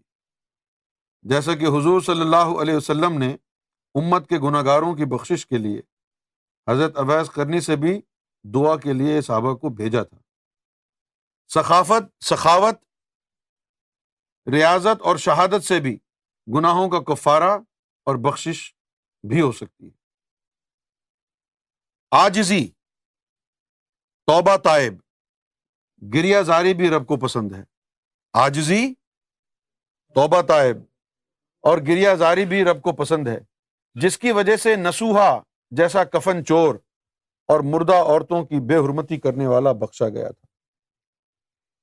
جیسا 1.23 1.55
کہ 1.55 1.65
حضور 1.65 2.01
صلی 2.01 2.21
اللہ 2.21 2.61
علیہ 2.63 2.75
وسلم 2.75 3.19
نے 3.19 3.37
امت 3.95 4.29
کے 4.29 4.39
گناہ 4.39 4.65
گاروں 4.65 4.95
کی 4.95 5.05
بخشش 5.05 5.47
کے 5.47 5.59
لیے 5.59 5.81
حضرت 6.69 6.97
اویس 6.97 7.31
کرنی 7.31 7.61
سے 7.61 7.77
بھی 7.77 8.01
دعا 8.55 8.77
کے 8.77 8.93
لیے 8.93 9.21
صحابہ 9.21 9.55
کو 9.55 9.69
بھیجا 9.69 10.03
تھا۔ 10.03 10.19
ثقافت 11.55 12.25
سخاوت، 12.25 12.75
ریاضت 14.53 15.03
اور 15.03 15.17
شہادت 15.17 15.65
سے 15.65 15.81
بھی 15.81 15.99
گناہوں 16.57 16.89
کا 16.89 17.15
کفارہ 17.15 17.51
اور 18.07 18.15
بخشش 18.17 18.75
بھی 19.29 19.41
ہو 19.41 19.53
سکتی 19.53 19.85
ہے۔ 19.85 19.97
آجزی 22.11 22.69
توبہ 24.27 24.57
طائب 24.57 24.95
گریا 26.15 26.43
زاری 26.43 26.75
بھی 26.75 26.91
رب 26.91 27.07
کو 27.07 27.17
پسند 27.17 27.53
ہے۔ 27.53 27.65
آجزی 28.33 28.95
توبہ 30.15 30.43
طائب 30.43 30.77
اور 31.61 31.79
گریا 31.79 32.15
زاری 32.15 32.47
بھی 32.47 32.65
رب 32.65 32.83
کو 32.83 32.93
پسند 32.93 33.29
ہے، 33.29 33.39
جس 33.95 34.19
کی 34.19 34.33
وجہ 34.33 34.57
سے 34.57 34.77
نسوہا 34.77 35.43
جیسا 35.77 36.05
کفن 36.05 36.45
چور 36.45 36.75
اور 37.47 37.61
مردہ 37.61 37.93
عورتوں 37.93 38.45
کی 38.45 38.61
بے 38.61 38.77
حرمتی 38.77 39.21
کرنے 39.21 39.47
والا 39.47 39.73
بخشا 39.73 40.09
گیا 40.09 40.29
تھا۔ 40.29 40.47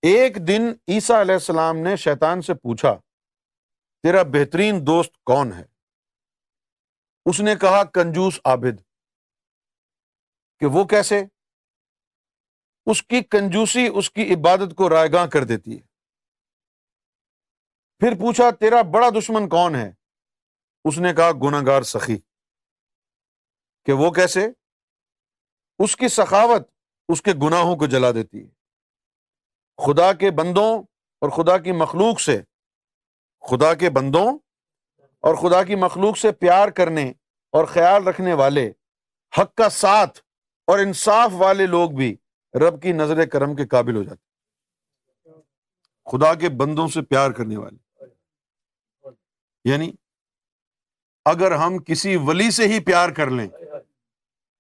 ایک 0.01 0.48
دن 0.48 0.62
عیسیٰ 0.88 1.15
علیہ 1.15 1.34
السلام 1.34 1.77
نے 1.77 1.96
شیطان 1.96 2.41
سے 2.41 2.53
پوچھا، 2.53 2.93
تیرا 4.03 4.24
بہترین 4.24 4.88
دوست 4.88 5.24
کون 5.24 5.53
ہے؟ 5.53 5.65
اس 7.25 7.39
نے 7.39 7.55
کہا، 7.55 7.84
کنجوس 7.84 8.39
عابد۔ 8.46 8.81
کہ 10.60 10.65
وہ 10.65 10.86
کیسے؟ 10.86 11.24
اس 12.86 13.03
کی 13.03 13.22
کنجوسی 13.22 13.88
اس 13.96 14.12
کی 14.12 14.34
عبادت 14.34 14.75
کو 14.75 14.89
رائے 14.89 15.12
گاہ 15.12 15.25
کر 15.25 15.43
دیتی 15.43 15.72
ہے۔ 15.77 15.81
پھر 18.00 18.12
پوچھا، 18.19 18.51
تیرا 18.51 18.81
بڑا 18.81 19.10
دشمن 19.10 19.50
کون 19.50 19.75
ہے؟ 19.75 19.91
اس 20.86 20.98
نے 20.98 21.13
کہا 21.13 21.31
گناگار 21.31 21.81
سخی۔ 21.81 22.17
کہ 23.89 23.93
وہ 23.93 24.12
کیسے؟ 24.12 24.48
اس 25.79 25.96
کی 25.96 26.08
سخاوت 26.08 26.69
اس 27.08 27.22
کے 27.22 27.31
گناہوں 27.43 27.75
کو 27.75 27.86
جلا 27.86 28.12
دیتی 28.12 28.46
ہے۔ 28.46 28.50
خدا 29.77 30.13
کے 30.13 30.31
بندوں 30.31 30.84
اور 31.22 31.29
خدا 31.29 31.58
کی 31.58 31.72
مخلوق 31.72 32.19
سے، 32.19 32.41
خدا 33.50 33.74
کے 33.74 33.89
بندوں 33.89 34.39
اور 35.01 35.36
خدا 35.36 35.63
کی 35.63 35.75
مخلوق 35.75 36.17
سے 36.17 36.31
پیار 36.31 36.67
کرنے 36.67 37.10
اور 37.51 37.65
خیال 37.65 38.08
رکھنے 38.08 38.34
والے، 38.34 38.72
حق 39.38 39.55
کا 39.55 39.69
ساتھ 39.69 40.19
اور 40.67 40.79
انصاف 40.79 41.31
والے 41.34 41.65
لوگ 41.65 41.89
بھی 41.89 42.15
رب 42.53 42.81
کی 42.81 42.91
نظر 42.91 43.25
کرم 43.25 43.55
کے 43.55 43.67
قابل 43.67 43.96
ہو 43.96 44.03
جاتے 44.03 44.24
خدا 46.12 46.34
کے 46.34 46.50
بندوں 46.50 46.88
سے 46.88 47.01
پیار 47.01 47.31
کرنے 47.31 47.58
والے۔ 47.58 48.05
یعنی 49.65 49.91
اگر 51.25 51.51
ہم 51.51 51.77
کسی 51.77 52.15
ولی 52.15 52.51
سے 52.51 52.67
ہی 52.67 52.79
پیار 52.79 53.10
کر 53.10 53.29
لیں 53.29 53.48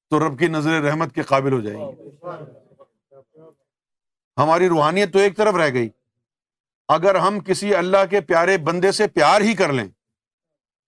تو 0.09 0.27
رب 0.27 0.39
کی 0.39 0.47
نظر 0.47 0.81
رحمت 0.81 1.15
کے 1.15 1.21
قابل 1.21 1.53
ہو 1.53 1.61
جائیں 1.61 1.79
گے 1.79 2.09
ہماری 4.37 4.67
روحانیت 4.67 5.13
تو 5.13 5.19
ایک 5.19 5.37
طرف 5.37 5.55
رہ 5.55 5.73
گئی۔ 5.73 5.89
اگر 6.87 7.15
ہم 7.15 7.39
کسی 7.39 7.75
اللہ 7.75 8.05
کے 8.09 8.21
پیارے 8.21 8.57
بندے 8.57 8.91
سے 8.91 9.07
پیار 9.07 9.41
ہی 9.41 9.53
کر 9.53 9.73
لیں، 9.73 9.87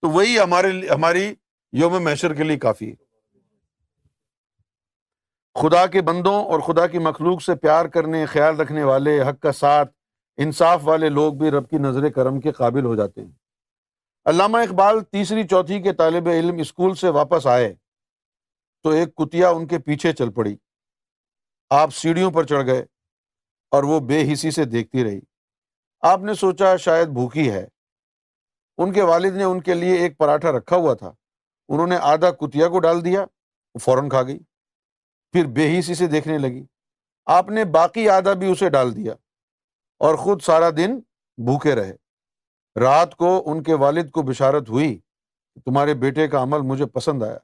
تو 0.02 0.10
وہی 0.10 0.38
ہمارے 0.38 0.88
ہماری 0.88 1.34
یوم 1.72 2.02
میشر 2.02 2.34
کے 2.34 2.42
لیے 2.42 2.56
کافی 2.56 2.90
ہے۔ 2.90 2.94
خدا 5.60 5.86
کے 5.86 6.02
بندوں 6.02 6.44
اور 6.44 6.60
خدا 6.60 6.86
کی 6.86 6.98
مخلوق 6.98 7.42
سے 7.42 7.54
پیار 7.54 7.84
کرنے، 7.84 8.26
خیال 8.26 8.60
رکھنے 8.60 8.82
والے، 8.82 9.22
حق 9.22 9.42
کا 9.42 9.52
ساتھ، 9.52 9.92
انصاف 10.36 10.80
والے 10.84 11.08
لوگ 11.08 11.34
بھی 11.34 11.50
رب 11.50 11.70
کی 11.70 11.78
نظر 11.78 12.08
کرم 12.08 12.40
کے 12.40 12.52
قابل 12.52 12.84
ہو 12.84 12.94
جاتے 12.94 13.20
ہیں۔ 13.20 13.32
علامہ 14.24 14.58
اقبال 14.58 15.04
تیسری 15.04 15.48
چوتھی 15.48 15.82
کے 15.82 15.92
طالب 15.92 16.28
علم 16.28 16.56
اسکول 16.58 16.94
سے 16.94 17.08
واپس 17.08 17.46
آئے۔ 17.46 17.74
تو 18.82 18.90
ایک 18.90 19.14
کتیا 19.14 19.50
ان 19.50 19.66
کے 19.66 19.78
پیچھے 19.78 20.12
چل 20.12 20.32
پڑی۔ 20.32 20.56
آپ 21.70 21.90
سیڑھیوں 21.94 22.30
پر 22.30 22.46
چڑھ 22.46 22.66
گئے 22.66 22.84
اور 23.70 23.82
وہ 23.82 24.00
بے 24.00 24.32
حسی 24.32 24.50
سے 24.50 24.64
دیکھتی 24.64 25.04
رہی۔ 25.04 25.20
آپ 26.00 26.20
نے 26.20 26.34
سوچا 26.34 26.76
شاید 26.76 27.08
بھوکی 27.08 27.50
ہے۔ 27.50 27.66
ان 28.78 28.92
کے 28.92 29.02
والد 29.02 29.36
نے 29.36 29.44
ان 29.44 29.60
کے 29.60 29.74
لیے 29.74 29.94
ایک 29.94 30.18
پراٹھا 30.18 30.52
رکھا 30.52 30.76
ہوا 30.76 30.94
تھا۔ 30.94 31.12
انہوں 31.68 31.86
نے 31.86 31.96
آدھا 31.96 32.30
کتیا 32.30 32.68
کو 32.68 32.80
ڈال 32.80 33.04
دیا، 33.04 33.20
وہ 33.74 33.78
فوراً 33.78 34.08
کھا 34.08 34.22
گئی۔ 34.22 34.38
پھر 35.32 35.46
بے 35.46 35.78
حسی 35.78 35.94
سے 35.94 36.06
دیکھنے 36.06 36.38
لگی۔ 36.38 36.64
آپ 37.26 37.48
نے 37.48 37.64
باقی 37.64 38.08
آدھا 38.08 38.32
بھی 38.32 38.52
اسے 38.52 38.68
ڈال 38.68 38.96
دیا 38.96 39.12
اور 39.98 40.14
خود 40.14 40.42
سارا 40.42 40.70
دن 40.70 40.98
بھوکے 41.36 41.74
رہے۔ 41.74 41.92
رات 42.80 43.16
کو 43.16 43.42
ان 43.46 43.62
کے 43.62 43.74
والد 43.74 44.10
کو 44.10 44.22
بشارت 44.22 44.68
ہوئی 44.68 45.00
تمہارے 45.64 45.94
بیٹے 45.94 46.28
کا 46.28 46.42
عمل 46.42 46.58
مجھے 46.60 46.86
پسند 46.86 47.22
آیا۔ 47.22 47.38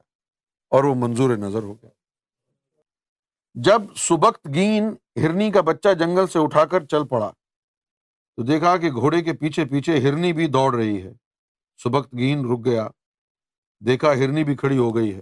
اور 0.69 0.83
وہ 0.83 0.95
منظور 0.97 1.37
نظر 1.37 1.63
ہو 1.63 1.73
گیا۔ 1.73 1.89
جب 3.53 3.81
سبکت 3.95 4.47
گین 4.53 4.95
ہرنی 5.15 5.51
کا 5.51 5.61
بچہ 5.61 5.93
جنگل 5.93 6.27
سے 6.27 6.39
اٹھا 6.39 6.65
کر 6.65 6.85
چل 6.85 7.07
پڑا، 7.07 7.31
تو 8.35 8.43
دیکھا 8.43 8.77
کہ 8.77 8.91
گھوڑے 8.91 9.21
کے 9.21 9.33
پیچھے 9.33 9.65
پیچھے 9.65 9.99
ہرنی 9.99 10.33
بھی 10.33 10.47
دوڑ 10.47 10.75
رہی 10.75 11.03
ہے۔ 11.03 11.13
سبکت 11.83 12.13
گین 12.13 12.51
رک 12.51 12.65
گیا، 12.65 12.87
دیکھا 13.79 14.13
ہرنی 14.13 14.43
بھی 14.43 14.55
کھڑی 14.55 14.77
ہو 14.77 14.95
گئی 14.95 15.15
ہے۔ 15.15 15.21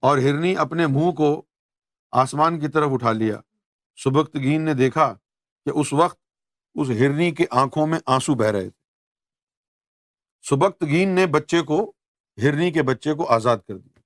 اور 0.00 0.18
ہرنی 0.18 0.56
اپنے 0.56 0.86
منہ 0.86 1.10
کو 1.10 1.42
آسمان 2.12 2.60
کی 2.60 2.68
طرف 2.68 2.90
اٹھا 2.92 3.12
لیا۔ 3.12 3.40
سبکت 3.96 4.34
گین 4.34 4.62
نے 4.62 4.74
دیکھا 4.74 5.14
کہ 5.64 5.70
اس 5.74 5.92
وقت 5.92 6.18
اس 6.74 6.90
ہرنی 6.90 7.30
کے 7.30 7.44
آنکھوں 7.50 7.86
میں 7.86 7.98
آنسو 8.06 8.34
بہ 8.34 8.44
رہے 8.44 8.70
تھے۔ 8.70 8.84
سبکت 10.42 10.82
گین 10.82 11.08
نے 11.08 11.26
بچے 11.26 11.62
کو، 11.62 11.92
ہرنی 12.42 12.70
کے 12.70 12.82
بچے 12.82 13.14
کو 13.14 13.28
آزاد 13.28 13.58
کر 13.68 13.78
دیا۔ 13.78 13.99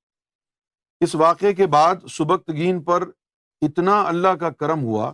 اس 1.04 1.14
واقعے 1.14 1.54
کے 1.54 1.66
بعد 1.66 1.94
سبکت 2.10 2.48
گین 2.48 2.82
پر 2.82 3.02
اتنا 3.60 4.02
اللہ 4.02 4.28
کا 4.28 4.50
کرم 4.50 4.82
ہوا 4.82 5.12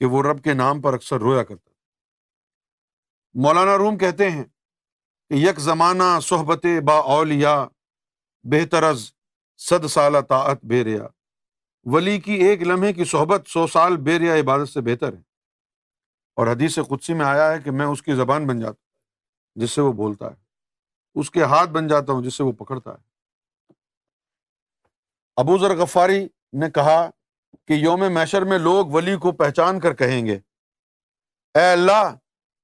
کہ 0.00 0.04
وہ 0.04 0.22
رب 0.22 0.44
کے 0.44 0.54
نام 0.54 0.80
پر 0.80 0.94
اکثر 0.94 1.20
رویا 1.20 1.42
کرتا 1.42 1.70
مولانا 3.34 3.78
روم 3.78 3.98
کہتے 3.98 4.30
ہیں 4.30 4.44
کہ 5.28 5.34
یک 5.34 5.60
زمانہ 5.60 6.20
صحبت 6.22 6.66
با 6.84 6.94
اولیا 6.94 7.68
بہترز 8.42 9.12
صد 9.56 9.86
سالہ 9.86 10.18
طاعت 10.18 10.64
بے 10.64 10.84
ریا۔ 10.84 11.06
ولی 11.84 12.20
کی 12.20 12.32
ایک 12.32 12.62
لمحے 12.62 12.92
کی 12.92 13.04
صحبت 13.04 13.48
سو 13.48 13.66
سال 13.66 13.96
بے 13.96 14.18
ریا 14.18 14.34
عبادت 14.34 14.68
سے 14.68 14.80
بہتر 14.80 15.12
ہے۔ 15.12 15.20
اور 16.36 16.46
حدیث 16.46 16.78
قدسی 16.88 17.14
میں 17.14 17.26
آیا 17.26 17.52
ہے 17.52 17.60
کہ 17.60 17.70
میں 17.70 17.86
اس 17.86 18.02
کی 18.02 18.14
زبان 18.14 18.46
بن 18.46 18.60
جاتا 18.60 18.80
ہوں 18.80 19.00
جس 19.54 19.70
سے 19.70 19.80
وہ 19.80 19.92
بولتا 19.92 20.26
ہے۔ 20.26 20.36
اس 21.14 21.30
کے 21.30 21.42
ہاتھ 21.42 21.70
بن 21.70 21.86
جاتا 21.86 22.12
ہوں 22.12 22.22
جس 22.22 22.34
سے 22.34 22.42
وہ 22.42 22.52
پکڑتا 22.52 22.90
ہے۔ 22.90 23.09
ابو 25.36 25.58
ذر 25.58 25.76
غفاری 25.76 26.28
نے 26.52 26.70
کہا 26.70 27.10
کہ 27.68 27.72
یوم 27.72 28.14
میشر 28.14 28.42
میں 28.42 28.58
لوگ 28.58 28.86
ولی 28.86 29.16
کو 29.16 29.32
پہچان 29.32 29.80
کر 29.80 29.94
کہیں 29.94 30.26
گے، 30.26 30.38
اے 31.54 31.72
اللہ، 31.72 32.14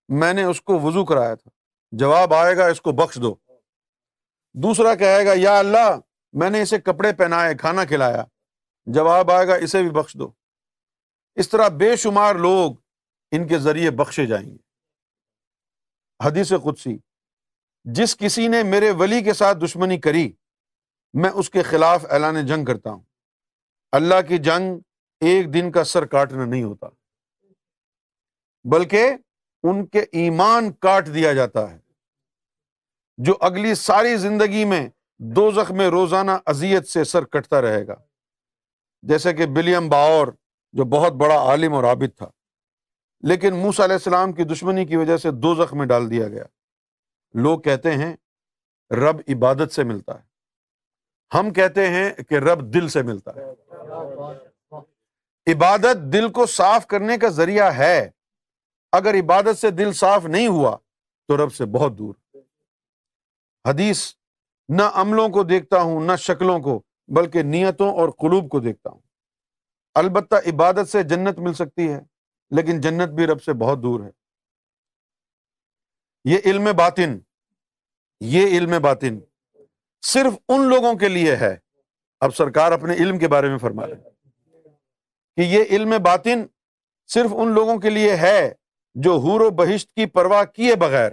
میں 0.08 0.32
نے 0.32 0.42
اس 0.42 0.62
کو 0.62 0.80
وضو 0.80 1.04
کرایا 1.04 1.34
تھا۔ 1.34 1.50
جواب 1.90 2.34
آئے 2.34 2.56
گا، 2.56 2.66
اس 2.66 2.80
کو 2.80 2.92
بخش 2.92 3.16
دو۔ 3.16 3.34
دوسرا 4.54 4.94
کہے 4.94 5.26
گا، 5.26 5.32
یا 5.34 5.58
اللہ، 5.58 5.98
میں 6.32 6.50
نے 6.50 6.62
اسے 6.62 6.78
کپڑے 6.78 7.12
پہنائے، 7.12 7.54
کھانا 7.54 7.84
کھلایا۔ 7.84 8.24
جواب 8.86 9.30
آئے 9.30 9.48
گا، 9.48 9.54
اسے 9.54 9.82
بھی 9.82 9.90
بخش 9.90 10.14
دو۔ 10.14 10.32
اس 11.34 11.48
طرح 11.48 11.68
بے 11.68 11.96
شمار 11.96 12.34
لوگ 12.34 12.72
ان 13.30 13.48
کے 13.48 13.58
ذریعے 13.58 13.90
بخشے 13.90 14.26
جائیں 14.26 14.50
گے۔ 14.50 14.56
حدیث 16.24 16.52
قدسی، 16.64 16.98
جس 17.84 18.16
کسی 18.16 18.48
نے 18.48 18.62
میرے 18.62 18.90
ولی 18.90 19.22
کے 19.22 19.32
ساتھ 19.32 19.58
دشمنی 19.58 19.98
کری 19.98 20.32
میں 21.20 21.30
اس 21.30 21.50
کے 21.50 21.62
خلاف 21.62 22.06
اعلان 22.10 22.46
جنگ 22.46 22.64
کرتا 22.64 22.90
ہوں۔ 22.90 23.02
اللہ 23.92 24.14
کی 24.28 24.38
جنگ 24.38 24.78
ایک 25.20 25.54
دن 25.54 25.72
کا 25.72 25.84
سر 25.84 26.06
کاٹنا 26.06 26.44
نہیں 26.44 26.62
ہوتا، 26.62 26.86
بلکہ 28.64 29.10
ان 29.62 29.86
کے 29.86 30.00
ایمان 30.00 30.72
کاٹ 30.72 31.06
دیا 31.06 31.32
جاتا 31.32 31.70
ہے۔ 31.70 31.78
جو 33.16 33.34
اگلی 33.40 33.74
ساری 33.74 34.16
زندگی 34.16 34.64
میں 34.64 34.88
دو 35.18 35.50
زخم 35.50 35.80
روزانہ 35.80 36.30
ازیت 36.46 36.88
سے 36.88 37.04
سر 37.04 37.24
کٹتا 37.24 37.62
رہے 37.62 37.86
گا۔ 37.86 37.94
جیسے 39.02 39.32
کہ 39.32 39.46
بلیم 39.46 39.88
باور، 39.88 40.26
جو 40.72 40.84
بہت 40.84 41.12
بڑا 41.12 41.36
عالم 41.36 41.74
اور 41.74 41.84
عابد 41.84 42.18
تھا، 42.18 42.30
لیکن 43.20 43.54
موس 43.56 43.80
علیہ 43.80 43.94
السلام 43.94 44.32
کی 44.32 44.44
دشمنی 44.44 44.84
کی 44.84 44.96
وجہ 44.96 45.16
سے 45.16 45.30
دو 45.30 45.54
زخم 45.54 45.78
میں 45.78 45.86
ڈال 45.86 46.10
دیا 46.10 46.28
گیا۔ 46.28 46.44
لوگ 47.34 47.60
کہتے 47.60 47.92
ہیں، 47.92 48.16
رب 48.90 49.16
عبادت 49.28 49.72
سے 49.72 49.84
ملتا 49.84 50.20
ہے۔ 50.20 50.25
ہم 51.34 51.52
کہتے 51.52 51.88
ہیں 51.88 52.12
کہ 52.12 52.34
رب 52.34 52.74
دل 52.74 52.88
سے 52.88 53.02
ملتا 53.02 53.30
ہے۔ 53.34 53.44
عبادت 55.52 56.12
دل 56.12 56.32
کو 56.32 56.46
صاف 56.46 56.86
کرنے 56.86 57.18
کا 57.18 57.28
ذریعہ 57.28 57.76
ہے۔ 57.76 58.10
اگر 58.92 59.14
عبادت 59.14 59.58
سے 59.58 59.70
دل 59.70 59.92
صاف 59.92 60.24
نہیں 60.24 60.48
ہوا 60.48 60.76
تو 61.28 61.44
رب 61.44 61.52
سے 61.52 61.64
بہت 61.64 61.98
دور۔ 61.98 62.14
حدیث 63.68 64.14
نہ 64.68 64.82
عملوں 64.94 65.28
کو 65.28 65.42
دیکھتا 65.42 65.80
ہوں، 65.80 66.00
نہ 66.00 66.16
شکلوں 66.16 66.60
کو، 66.60 66.82
بلکہ 67.08 67.42
نیتوں 67.42 67.92
اور 67.92 68.08
قلوب 68.08 68.50
کو 68.50 68.60
دیکھتا 68.60 68.90
ہوں۔ 68.90 69.00
البتہ 69.94 70.34
عبادت 70.34 70.88
سے 70.88 71.02
جنت 71.02 71.38
مل 71.38 71.52
سکتی 71.52 71.92
ہے، 71.92 72.00
لیکن 72.50 72.80
جنت 72.80 73.08
بھی 73.08 73.26
رب 73.26 73.42
سے 73.42 73.52
بہت 73.52 73.82
دور 73.82 74.00
ہے۔ 74.00 74.10
یہ 76.24 76.38
علم 76.44 76.68
باطن، 76.76 77.18
یہ 78.20 78.46
علم 78.46 78.82
باطن۔ 78.82 79.18
صرف 80.02 80.38
ان 80.48 80.68
لوگوں 80.68 80.94
کے 80.94 81.08
لیے 81.08 81.36
ہے۔ 81.36 81.56
اب 82.20 82.34
سرکار 82.34 82.72
اپنے 82.72 82.94
علم 82.94 83.18
کے 83.18 83.28
بارے 83.28 83.48
میں 83.48 83.58
فرما 83.58 83.86
رہے 83.86 84.08
کہ 85.36 85.40
یہ 85.40 85.64
علم 85.70 85.94
باطن 86.02 86.46
صرف 87.06 87.30
ان 87.32 87.48
لوگوں 87.52 87.78
کے 87.78 87.90
لیے 87.90 88.16
ہے 88.16 88.52
جو 88.94 89.12
حور 89.12 89.40
و 89.40 89.50
بہشت 89.50 89.94
کی 89.94 90.06
پرواہ 90.06 90.44
کیے 90.44 90.74
بغیر 90.74 91.10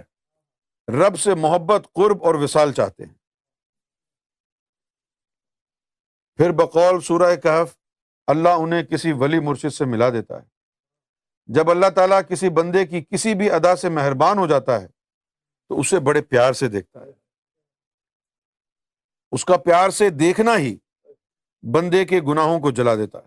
رب 0.88 1.18
سے 1.18 1.34
محبت، 1.34 1.88
قرب 1.94 2.24
اور 2.24 2.34
وصال 2.34 2.72
چاہتے 2.72 3.04
ہیں۔ 3.04 3.14
پھر 6.36 6.52
بقول 6.52 7.00
سورہ 7.00 7.36
کہف 7.36 7.76
اللہ 8.26 8.48
انہیں 8.48 8.82
کسی 8.82 9.12
ولی 9.12 9.40
مرشد 9.40 9.72
سے 9.72 9.84
ملا 9.84 10.10
دیتا 10.10 10.42
ہے۔ 10.42 10.46
جب 11.46 11.70
اللہ 11.70 11.90
تعالیٰ 11.90 12.20
کسی 12.28 12.48
بندے 12.48 12.86
کی 12.86 13.04
کسی 13.10 13.34
بھی 13.34 13.50
ادا 13.50 13.76
سے 13.76 13.88
مہربان 13.88 14.38
ہو 14.38 14.46
جاتا 14.46 14.80
ہے 14.82 14.88
تو 15.68 15.80
اسے 15.80 16.00
بڑے 16.00 16.22
پیار 16.22 16.52
سے 16.52 16.68
دیکھتا 16.68 17.00
ہے۔ 17.00 17.23
اس 19.34 19.44
کا 19.44 19.56
پیار 19.56 19.90
سے 19.90 20.10
دیکھنا 20.10 20.58
ہی 20.58 20.76
بندے 21.62 22.04
کے 22.04 22.20
گناہوں 22.20 22.60
کو 22.60 22.70
جلا 22.70 22.94
دیتا 22.94 23.18
ہے۔ 23.18 23.26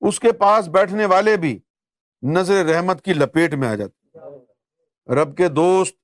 اس 0.00 0.20
کے 0.20 0.32
پاس 0.32 0.68
بیٹھنے 0.68 1.06
والے 1.06 1.36
بھی 1.36 1.58
نظر 2.22 2.64
رحمت 2.64 3.04
کی 3.04 3.14
لپیٹ 3.14 3.54
میں 3.54 3.68
آ 3.68 3.74
جاتے 3.74 4.16
رب 5.14 5.36
کے 5.36 5.48
دوست 5.48 5.96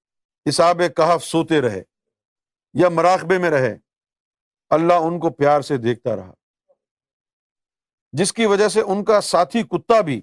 حساب 0.48 0.80
کہف 0.96 1.24
سوتے 1.24 1.60
رہے 1.60 1.82
یا 2.74 2.88
مراقبے 2.88 3.38
میں 3.38 3.50
رہے۔ 3.50 3.76
اللہ 4.70 4.92
ان 4.92 5.20
کو 5.20 5.30
پیار 5.30 5.60
سے 5.60 5.76
دیکھتا 5.76 6.16
رہا۔ 6.16 6.32
جس 8.12 8.32
کی 8.32 8.46
وجہ 8.46 8.68
سے 8.68 8.80
ان 8.80 9.04
کا 9.04 9.20
ساتھی 9.20 9.62
کتا 9.62 10.00
بھی 10.00 10.20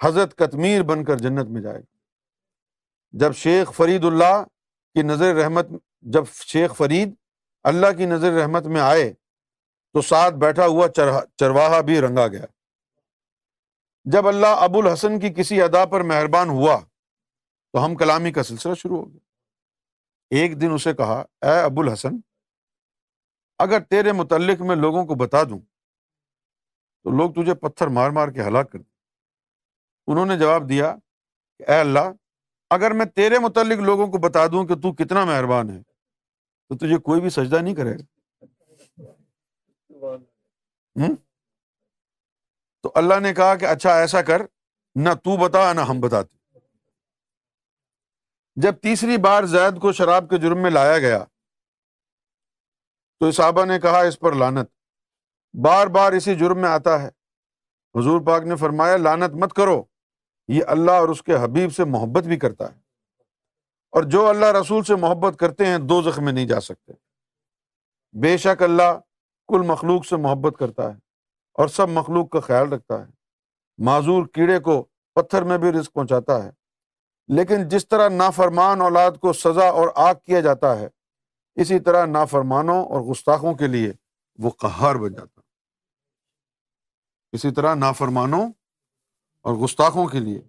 حضرت 0.00 0.36
کتمیر 0.36 0.82
بن 0.82 1.04
کر 1.04 1.16
جنت 1.16 1.48
میں 1.48 1.62
جائے۔ 1.62 1.80
گا 1.80 1.96
جب 3.12 3.32
شیخ 3.32 3.72
فرید 3.72 4.04
اللہ 4.04 4.44
کی 4.94 5.02
نظر 5.02 5.34
رحمت، 5.34 5.66
جب 6.00 6.24
شیخ 6.32 6.74
فرید 6.74 7.14
اللہ 7.64 7.92
کی 7.96 8.06
نظر 8.06 8.32
رحمت 8.32 8.66
میں 8.66 8.80
آئے 8.80 9.12
تو 9.94 10.00
ساتھ 10.02 10.34
بیٹھا 10.34 10.66
ہوا 10.66 10.88
چرواہا 11.38 11.80
بھی 11.80 12.00
رنگا 12.00 12.26
گیا۔ 12.28 12.44
جب 14.06 14.28
اللہ 14.28 14.60
ابو 14.60 14.78
الحسن 14.78 15.18
کی 15.20 15.32
کسی 15.34 15.60
ادا 15.62 15.84
پر 15.86 16.00
مہربان 16.02 16.48
ہوا 16.48 16.78
تو 17.74 17.84
ہم 17.84 17.94
کلامی 17.96 18.32
کا 18.32 18.42
سلسلہ 18.42 18.74
شروع 18.74 18.96
ہو 18.96 19.10
گیا۔ 19.12 19.18
ایک 20.30 20.60
دن 20.60 20.72
اسے 20.74 20.94
کہا، 20.94 21.18
اے 21.42 21.58
ابو 21.60 21.80
الحسن، 21.80 22.16
اگر 23.58 23.80
تیرے 23.80 24.12
متعلق 24.12 24.60
میں 24.62 24.76
لوگوں 24.76 25.04
کو 25.06 25.14
بتا 25.14 25.42
دوں 25.42 25.58
تو 27.04 27.10
لوگ 27.10 27.30
تجھے 27.32 27.54
پتھر 27.54 27.86
مار 27.86 28.10
مار 28.10 28.28
کے 28.28 28.42
ہلاک 28.42 28.70
کر 28.72 28.78
دیں۔ 28.78 28.92
انہوں 30.08 30.26
نے 30.26 30.38
جواب 30.38 30.68
دیا 30.68 30.94
کہ، 31.58 31.70
اے 31.70 31.78
اللہ، 31.80 32.10
اگر 32.70 32.90
میں 32.90 33.06
تیرے 33.06 33.38
متعلق 33.38 33.78
لوگوں 33.80 34.06
کو 34.06 34.18
بتا 34.18 34.46
دوں 34.46 34.64
کہ 34.66 34.74
تو 34.74 34.92
کتنا 34.92 35.24
مہربان 35.24 35.70
ہے 35.70 35.80
تو 36.70 36.76
تجھے 36.76 36.96
کوئی 36.98 37.20
بھی 37.20 37.30
سجدہ 37.30 37.56
نہیں 37.56 37.74
کرے 37.74 37.94
گا۔ 37.94 38.02
تو 42.82 42.92
اللہ 42.94 43.20
نے 43.20 43.32
کہا 43.34 43.54
کہ 43.54 43.64
اچھا 43.64 43.94
ایسا 43.94 44.22
کر، 44.22 44.42
نہ 44.94 45.14
تو 45.14 45.36
بتا، 45.36 45.72
نہ 45.72 45.80
ہم 45.80 46.00
بتاتے۔ 46.00 46.58
جب 48.56 48.78
تیسری 48.78 49.16
بار 49.16 49.44
زید 49.44 49.80
کو 49.80 49.92
شراب 49.92 50.30
کے 50.30 50.38
جرم 50.38 50.62
میں 50.62 50.70
لایا 50.70 50.98
گیا، 50.98 51.24
تو 53.20 53.30
صحابہ 53.30 53.64
نے 53.64 53.78
کہا، 53.78 54.00
اس 54.00 54.18
پر 54.18 54.32
لانت 54.32 54.68
بار 55.54 55.86
بار 55.86 56.12
اسی 56.12 56.34
جرم 56.34 56.60
میں 56.60 56.68
آتا 56.68 57.02
ہے۔ 57.02 57.08
حضور 57.94 58.20
پاک 58.20 58.42
نے 58.42 58.56
فرمایا 58.56 58.96
لانت 58.96 59.34
مت 59.34 59.52
کرو، 59.52 59.82
یہ 60.48 60.64
اللہ 60.66 60.90
اور 60.90 61.08
اس 61.08 61.22
کے 61.22 61.34
حبیب 61.34 61.72
سے 61.72 61.84
محبت 61.84 62.24
بھی 62.24 62.38
کرتا 62.38 62.72
ہے۔ 62.72 62.78
اور 63.90 64.02
جو 64.02 64.28
اللہ 64.28 64.46
رسول 64.46 64.84
سے 64.84 64.96
محبت 64.96 65.38
کرتے 65.38 65.66
ہیں 65.66 65.78
دو 65.78 66.02
زخم 66.02 66.24
میں 66.24 66.32
نہیں 66.32 66.46
جا 66.46 66.60
سکتے۔ 66.60 66.92
بے 68.12 68.36
شک 68.36 68.62
اللہ 68.62 69.00
کل 69.48 69.62
مخلوق 69.66 70.06
سے 70.06 70.16
محبت 70.16 70.58
کرتا 70.58 70.82
ہے 70.82 70.98
اور 71.52 71.68
سب 71.68 71.88
مخلوق 71.88 72.30
کا 72.30 72.40
خیال 72.40 72.72
رکھتا 72.72 73.00
ہے۔ 73.00 73.12
معذور 73.78 74.26
کیڑے 74.26 74.58
کو 74.58 74.82
پتھر 75.14 75.42
میں 75.42 75.58
بھی 75.58 75.72
رزق 75.72 75.92
پہنچاتا 75.92 76.44
ہے۔ 76.44 76.50
لیکن 77.28 77.68
جس 77.68 77.88
طرح 77.88 78.08
نافرمان 78.08 78.80
اولاد 78.80 79.10
کو 79.20 79.32
سزا 79.32 79.68
اور 79.68 79.88
آگ 79.94 80.14
کیا 80.24 80.40
جاتا 80.40 80.78
ہے، 80.78 80.88
اسی 81.54 81.78
طرح 81.78 82.06
نافرمانوں 82.06 82.84
اور 82.84 83.00
گستاخوں 83.00 83.54
کے 83.54 83.66
لیے 83.66 83.92
وہ 84.38 84.50
قہار 84.50 84.94
بن 84.94 85.12
جاتا 85.12 85.40
اسی 87.32 87.50
طرح 87.50 87.74
نافرمانوں 87.74 88.52
اور 89.42 89.54
گستاخوں 89.54 90.06
کے 90.06 90.20
لیے 90.20 90.42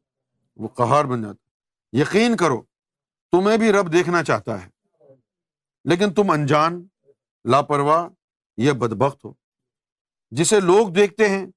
وہ 0.56 0.68
قہار 0.68 1.06
بن 1.06 1.22
جاتا 1.24 1.50
یقین 1.92 2.38
کرو 2.38 2.62
تمہیں 3.32 3.58
بھی 3.58 3.72
رب 3.72 3.94
دیکھنا 3.94 4.24
چاہتا 4.24 4.66
ہے۔ 4.66 4.70
لیکن 5.84 6.14
تم 6.14 6.30
انجان، 6.30 6.88
لاپرواہ 7.46 8.10
یا 8.58 8.74
بدبخت 8.74 9.26
ہو۔ 9.26 9.34
جسے 10.32 10.60
لوگ 10.60 10.90
دیکھتے 10.90 11.30
ہیں، 11.30 11.48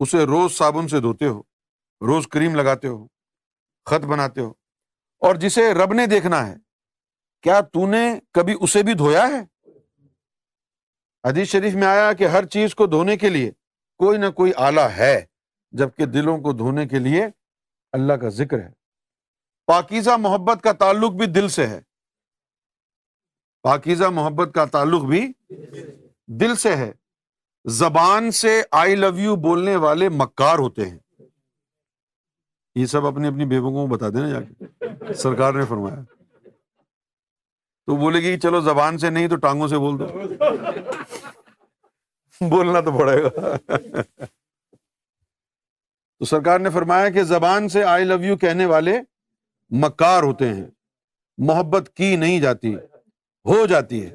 اسے 0.00 0.24
روز 0.24 0.52
صابن 0.52 0.88
سے 0.88 1.00
دھوتے 1.00 1.26
ہو، 1.26 1.42
روز 2.00 2.28
کریم 2.28 2.54
لگاتے 2.54 2.88
ہو، 2.88 3.06
خط 3.86 4.04
بناتے 4.04 4.40
ہو۔ 4.40 4.50
اور 5.18 5.34
جسے 5.34 5.74
رب 5.74 5.92
نے 5.92 6.06
دیکھنا 6.06 6.46
ہے، 6.46 6.56
کیا 7.42 7.60
تو 7.60 7.86
نے 7.86 8.20
کبھی 8.32 8.54
اسے 8.60 8.82
بھی 8.82 8.94
دھویا 8.94 9.28
ہے؟ 9.28 9.70
حدیث 11.28 11.48
شریف 11.48 11.74
میں 11.74 11.86
آیا 11.86 12.12
کہ 12.12 12.26
ہر 12.26 12.44
چیز 12.46 12.74
کو 12.74 12.86
دھونے 12.86 13.16
کے 13.16 13.28
لیے 13.28 13.50
کوئی 13.96 14.18
نہ 14.18 14.30
کوئی 14.30 14.52
آلہ 14.56 14.80
ہے، 14.80 15.26
جبکہ 15.70 16.06
دلوں 16.06 16.38
کو 16.38 16.52
دھونے 16.52 16.88
کے 16.88 16.98
لیے 16.98 17.26
اللہ 17.92 18.12
کا 18.12 18.28
ذکر 18.28 18.58
ہے۔ 18.58 18.77
پاکیزہ 19.68 20.10
محبت 20.10 20.62
کا 20.62 20.72
تعلق 20.72 21.10
بھی 21.10 21.26
دل 21.26 21.48
سے 21.48 21.66
ہے۔ 21.66 21.80
پاکیزہ 23.62 24.04
محبت 24.04 24.54
کا 24.54 24.64
تعلق 24.64 25.04
بھی 25.04 25.32
دل 26.26 26.56
سے 26.56 26.76
ہے۔ 26.76 26.92
زبان 27.64 28.30
سے 28.30 28.62
آئی 28.72 28.96
لو 28.96 29.18
یو 29.18 29.36
بولنے 29.36 29.76
والے 29.76 30.08
مکار 30.08 30.58
ہوتے 30.58 30.90
ہیں۔ 30.90 30.98
یہ 32.74 32.86
سب 32.86 33.06
اپنی 33.06 33.28
اپنی 33.28 33.44
بیووں 33.44 33.70
کو 33.70 33.86
بتا 33.86 34.08
دینا 34.08 34.28
جا 34.28 34.40
کے۔ 34.40 34.64
سرکار 35.14 35.52
نے 35.52 35.64
فرمایا۔ 35.64 36.02
تو 37.86 37.96
بولے 37.96 38.20
گی، 38.20 38.40
چلو 38.40 38.60
زبان 38.60 38.98
سے 38.98 39.10
نہیں 39.10 39.28
تو 39.28 39.36
ٹانگوں 39.36 39.68
سے 39.68 39.78
بول 39.78 39.98
دو۔ 39.98 40.06
بولنا 42.48 42.80
تو 42.80 42.98
پڑے 42.98 43.22
گا۔ 43.22 43.56
تو 46.18 46.24
سرکار 46.24 46.58
نے 46.60 46.70
فرمایا 46.70 47.10
کہ 47.10 47.22
زبان 47.22 47.68
سے 47.68 47.84
آئی 47.84 48.04
لو 48.04 48.24
یو 48.24 48.36
کہنے 48.36 48.66
والے 48.66 49.00
مکار 49.70 50.22
ہوتے 50.22 50.54
ہیں، 50.54 50.66
محبت 51.38 51.90
کی 51.94 52.16
نہیں 52.16 52.40
جاتی، 52.40 52.74
ہو 53.44 53.66
جاتی 53.66 54.06
ہے۔ 54.06 54.14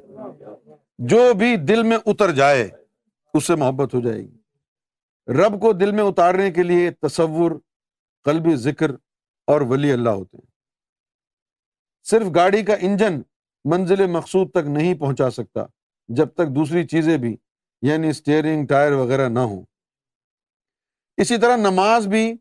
جو 0.97 1.33
بھی 1.33 1.55
دل 1.57 1.83
میں 1.83 1.97
اتر 2.05 2.31
جائے، 2.31 2.69
اس 3.33 3.47
سے 3.47 3.55
محبت 3.55 3.93
ہو 3.93 4.01
جائے 4.01 4.19
گی۔ 4.19 4.37
رب 5.27 5.61
کو 5.61 5.73
دل 5.73 5.91
میں 5.91 6.03
اتارنے 6.03 6.51
کے 6.51 6.63
لیے 6.63 6.91
تصور، 6.91 7.51
قلبی 8.23 8.55
ذکر 8.55 8.91
اور 9.47 9.61
ولی 9.61 9.91
اللہ 9.91 10.09
ہوتے 10.09 10.37
ہیں۔ 10.37 10.51
صرف 12.03 12.27
گاڑی 12.35 12.63
کا 12.63 12.73
انجن 12.73 13.21
منزل 13.65 14.07
مقصود 14.07 14.51
تک 14.51 14.67
نہیں 14.67 14.93
پہنچا 14.93 15.29
سکتا، 15.29 15.65
جب 16.07 16.27
تک 16.27 16.47
دوسری 16.47 16.87
چیزیں 16.87 17.17
بھی 17.17 17.37
یعنی 17.81 18.09
اسٹیئرنگ 18.09 18.65
ٹائر 18.65 18.91
وغیرہ 18.91 19.29
نہ 19.29 19.39
ہوں۔ 19.39 19.63
اسی 21.17 21.37
طرح 21.37 21.55
نماز 21.55 22.07
بھی 22.07 22.33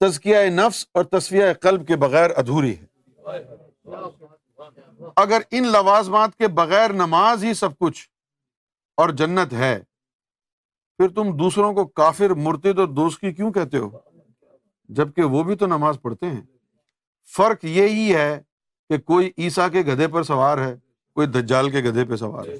تزکیہ 0.00 0.36
نفس 0.36 0.86
اور 0.94 1.04
تصفیہ 1.04 1.44
قلب 1.60 1.88
کے 1.88 1.96
بغیر 1.96 2.30
ادھوری 2.36 2.76
ہے۔ 2.78 2.86
اگر 5.16 5.42
ان 5.50 5.66
لوازمات 5.66 6.36
کے 6.36 6.48
بغیر 6.48 6.92
نماز 6.92 7.44
ہی 7.44 7.54
سب 7.54 7.78
کچھ 7.78 8.08
اور 8.96 9.08
جنت 9.08 9.52
ہے، 9.52 9.80
پھر 10.96 11.08
تم 11.08 11.36
دوسروں 11.36 11.74
کو 11.74 11.86
کافر، 11.86 12.30
مرتد 12.30 12.78
اور 12.78 12.88
دوست 12.88 13.20
کی 13.20 13.32
کیوں 13.32 13.52
کہتے 13.52 13.78
ہو؟ 13.78 13.98
جبکہ 14.84 15.22
وہ 15.22 15.42
بھی 15.42 15.56
تو 15.56 15.66
نماز 15.66 15.98
پڑھتے 16.02 16.26
ہیں۔ 16.26 16.42
فرق 17.36 17.64
یہی 17.64 18.14
ہے 18.14 18.42
کہ 18.88 18.98
کوئی 18.98 19.32
عیسا 19.38 19.68
کے 19.68 19.80
گدھے 19.80 20.08
پر 20.08 20.22
سوار 20.22 20.58
ہے، 20.58 20.76
کوئی 21.14 21.26
دجال 21.26 21.70
کے 21.70 21.78
گدھے 21.78 22.04
پہ 22.04 22.16
سوار 22.16 22.44
ہے۔ 22.46 22.58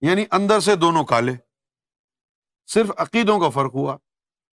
یعنی 0.00 0.24
اندر 0.30 0.60
سے 0.60 0.76
دونوں 0.76 1.04
کالے۔ 1.04 1.32
صرف 2.66 2.90
عقیدوں 2.96 3.40
کا 3.40 3.48
فرق 3.48 3.74
ہوا۔ 3.74 3.96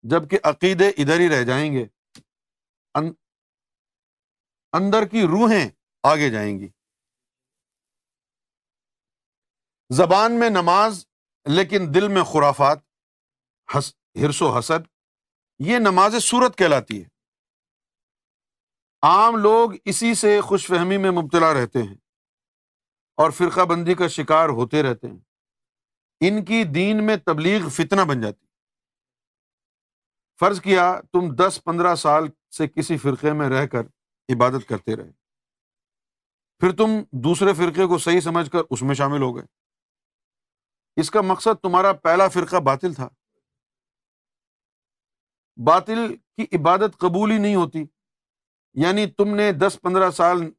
جبکہ 0.10 0.38
عقیدے 0.44 0.90
ادھر 0.90 1.20
ہی 1.20 1.30
رہ 1.30 1.44
جائیں 1.44 1.74
گے۔ 1.74 1.86
اندر 4.74 5.06
کی 5.06 5.22
روحیں 5.22 5.70
آگے 6.04 6.30
جائیں 6.30 6.60
گی۔ 6.60 6.68
زبان 9.90 10.40
میں 10.40 10.50
نماز، 10.50 11.06
لیکن 11.46 11.80
دل 11.94 12.08
میں 12.08 12.24
خرافات 12.24 12.78
ہرس 13.76 14.42
و 14.42 14.58
حسد، 14.58 14.88
یہ 15.60 15.78
نماز 15.78 16.16
صورت 16.22 16.58
کہلاتی 16.58 17.04
ہے۔ 17.04 17.08
عام 19.02 19.36
لوگ 19.36 19.72
اسی 19.86 20.14
سے 20.14 20.42
خوش 20.42 20.68
فہمی 20.68 20.98
میں 20.98 21.12
مبتلا 21.12 21.54
رہتے 21.54 21.84
ہیں 21.84 21.96
اور 23.18 23.32
فرقہ 23.32 23.62
بندی 23.62 23.94
کا 23.94 24.08
شکار 24.08 24.50
ہوتے 24.50 24.84
رہتے 24.84 25.08
ہیں۔ 25.08 25.20
ان 26.22 26.46
کی 26.46 26.64
دین 26.64 27.06
میں 27.06 27.16
تبلیغ 27.18 27.70
فتنہ 27.70 28.02
بن 28.02 28.22
جاتی 28.22 28.45
فرض 30.40 30.62
کیا 30.62 31.02
تم 31.12 31.36
دس 31.36 31.64
پندرہ 31.64 31.96
سال 31.96 32.28
سے 32.58 32.68
کسی 32.68 32.98
فرقے 32.98 33.34
میں 33.34 33.50
رہ 33.50 33.66
کر 33.66 33.82
عبادت 34.36 34.70
کرتے 34.70 34.96
رہے۔ 34.96 35.12
پھر 36.60 36.72
تم 36.72 36.90
دوسرے 37.12 37.54
فرقے 37.54 37.86
کو 37.86 37.98
صحیح 37.98 38.20
سمجھ 38.20 38.52
کر 38.52 38.60
اس 38.70 38.82
میں 38.82 38.96
شامل 38.96 39.22
ہو 39.22 39.36
گئے۔ 39.36 39.46
اس 40.96 41.12
کا 41.12 41.22
مقصد 41.22 41.62
تمہارا 41.62 41.94
پہلا 41.94 42.28
فرقہ 42.28 42.56
باطل 42.56 42.94
تھا۔ 42.94 43.10
باطل 45.66 46.16
کی 46.18 46.46
عبادت 46.56 46.98
قبول 46.98 47.32
ہی 47.32 47.38
نہیں 47.38 47.56
ہوتی۔ 47.56 47.84
یعنی 48.74 49.06
تم 49.06 49.36
نے 49.36 49.52
دس 49.52 49.78
پندرہ 49.82 50.12
سال، 50.12 50.52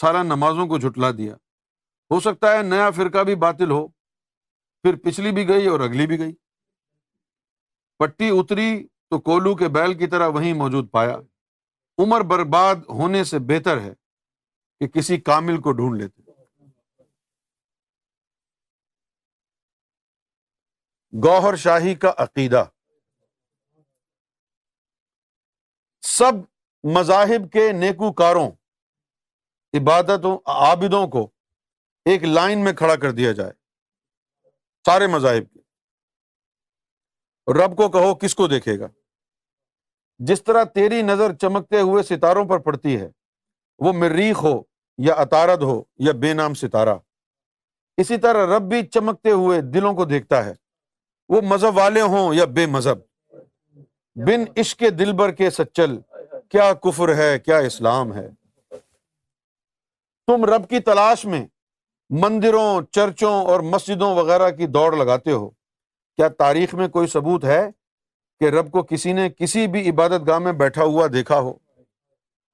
سالہ 0.00 0.18
نمازوں 0.18 0.66
کو 0.66 0.78
جھٹلا 0.78 1.10
دیا۔ 1.10 1.34
ہو 2.10 2.20
سکتا 2.20 2.52
ہے 2.52 2.62
نیا 2.62 2.90
فرقہ 2.90 3.24
بھی 3.24 3.34
باطل 3.34 3.70
ہو۔ 3.70 3.88
پھر 4.82 4.96
پچھلی 4.96 5.32
بھی 5.32 5.48
گئی 5.48 5.66
اور 5.66 5.80
اگلی 5.80 6.06
بھی 6.06 6.18
گئی۔ 6.18 6.32
پٹی 7.98 8.30
اتری 8.32 8.86
تو 9.10 9.20
کولو 9.20 9.56
کے 9.56 9.68
بیل 9.68 9.98
کی 9.98 10.06
طرح 10.06 10.28
وہیں 10.28 10.52
موجود 10.52 10.90
پایا۔ 10.90 11.16
عمر 11.98 12.20
برباد 12.20 12.74
ہونے 12.88 13.24
سے 13.24 13.38
بہتر 13.38 13.80
ہے 13.80 13.92
کہ 14.80 14.86
کسی 14.88 15.20
کامل 15.20 15.60
کو 15.60 15.72
ڈھونڈ 15.72 16.02
لیتے۔ 16.02 16.22
گوہر 21.24 21.56
شاہی 21.56 21.94
کا 21.94 22.12
عقیدہ۔ 22.16 22.64
سب 26.00 26.32
مذاہب 26.84 27.52
کے 27.52 27.72
نیکو 27.72 28.12
کاروں 28.12 28.50
عبادتوں، 29.72 30.38
عابدوں 30.46 31.06
کو 31.06 31.30
ایک 32.04 32.22
لائن 32.22 32.64
میں 32.64 32.72
کھڑا 32.72 32.96
کر 32.96 33.10
دیا 33.10 33.32
جائے۔ 33.32 33.52
سارے 34.86 35.06
مذاہب 35.06 35.54
کے۔ 35.54 35.58
رب 37.52 37.76
کو 37.76 37.88
کہو، 37.88 38.14
کس 38.14 38.34
کو 38.34 38.46
دیکھے 38.46 38.78
گا؟ 38.78 38.86
جس 40.20 40.44
طرح 40.44 40.64
تیری 40.64 41.02
نظر 41.02 41.32
چمکتے 41.32 41.80
ہوئے 41.80 42.02
ستاروں 42.02 42.44
پر 42.44 42.58
پڑتی 42.58 43.00
ہے، 43.00 43.10
وہ 43.78 43.92
مریخ 43.92 44.42
ہو 44.42 44.62
یا 44.98 45.14
اطارد 45.14 45.62
ہو 45.62 45.82
یا 45.98 46.12
بے 46.12 46.32
نام 46.32 46.54
ستارہ۔ 46.54 46.94
اسی 47.96 48.16
طرح 48.16 48.56
رب 48.56 48.62
بھی 48.62 48.82
چمکتے 48.86 49.30
ہوئے 49.30 49.60
دلوں 49.60 49.94
کو 49.94 50.04
دیکھتا 50.04 50.44
ہے، 50.44 50.54
وہ 51.28 51.40
مذہب 51.40 51.76
والے 51.76 52.00
ہوں 52.00 52.34
یا 52.34 52.44
بے 52.44 52.66
مذہب۔ 52.66 52.98
بن 54.14 54.44
عشق 54.56 54.80
دلبر 54.98 55.30
کے 55.30 55.50
سچل، 55.50 55.98
کیا 56.48 56.72
کفر 56.72 57.14
ہے، 57.14 57.38
کیا 57.38 57.58
اسلام 57.58 58.14
ہے۔ 58.14 58.28
تم 60.26 60.44
رب 60.44 60.68
کی 60.68 60.80
تلاش 60.80 61.24
میں 61.24 61.46
مندروں، 62.10 62.82
چرچوں 62.90 63.46
اور 63.46 63.60
مسجدوں 63.60 64.14
وغیرہ 64.16 64.50
کی 64.50 64.66
دوڑ 64.66 64.96
لگاتے 64.96 65.32
ہو۔ 65.32 65.50
کیا 66.16 66.28
تاریخ 66.28 66.74
میں 66.74 66.88
کوئی 66.88 67.06
ثبوت 67.06 67.44
ہے؟ 67.44 67.68
کہ 68.40 68.44
رب 68.44 68.70
کو 68.70 68.82
کسی 68.82 69.12
نے 69.12 69.30
کسی 69.30 69.66
بھی 69.66 69.90
عبادت 69.90 70.28
گاہ 70.28 70.38
میں 70.38 70.52
بیٹھا 70.52 70.84
ہوا 70.84 71.06
دیکھا 71.12 71.40
ہو۔ 71.40 71.52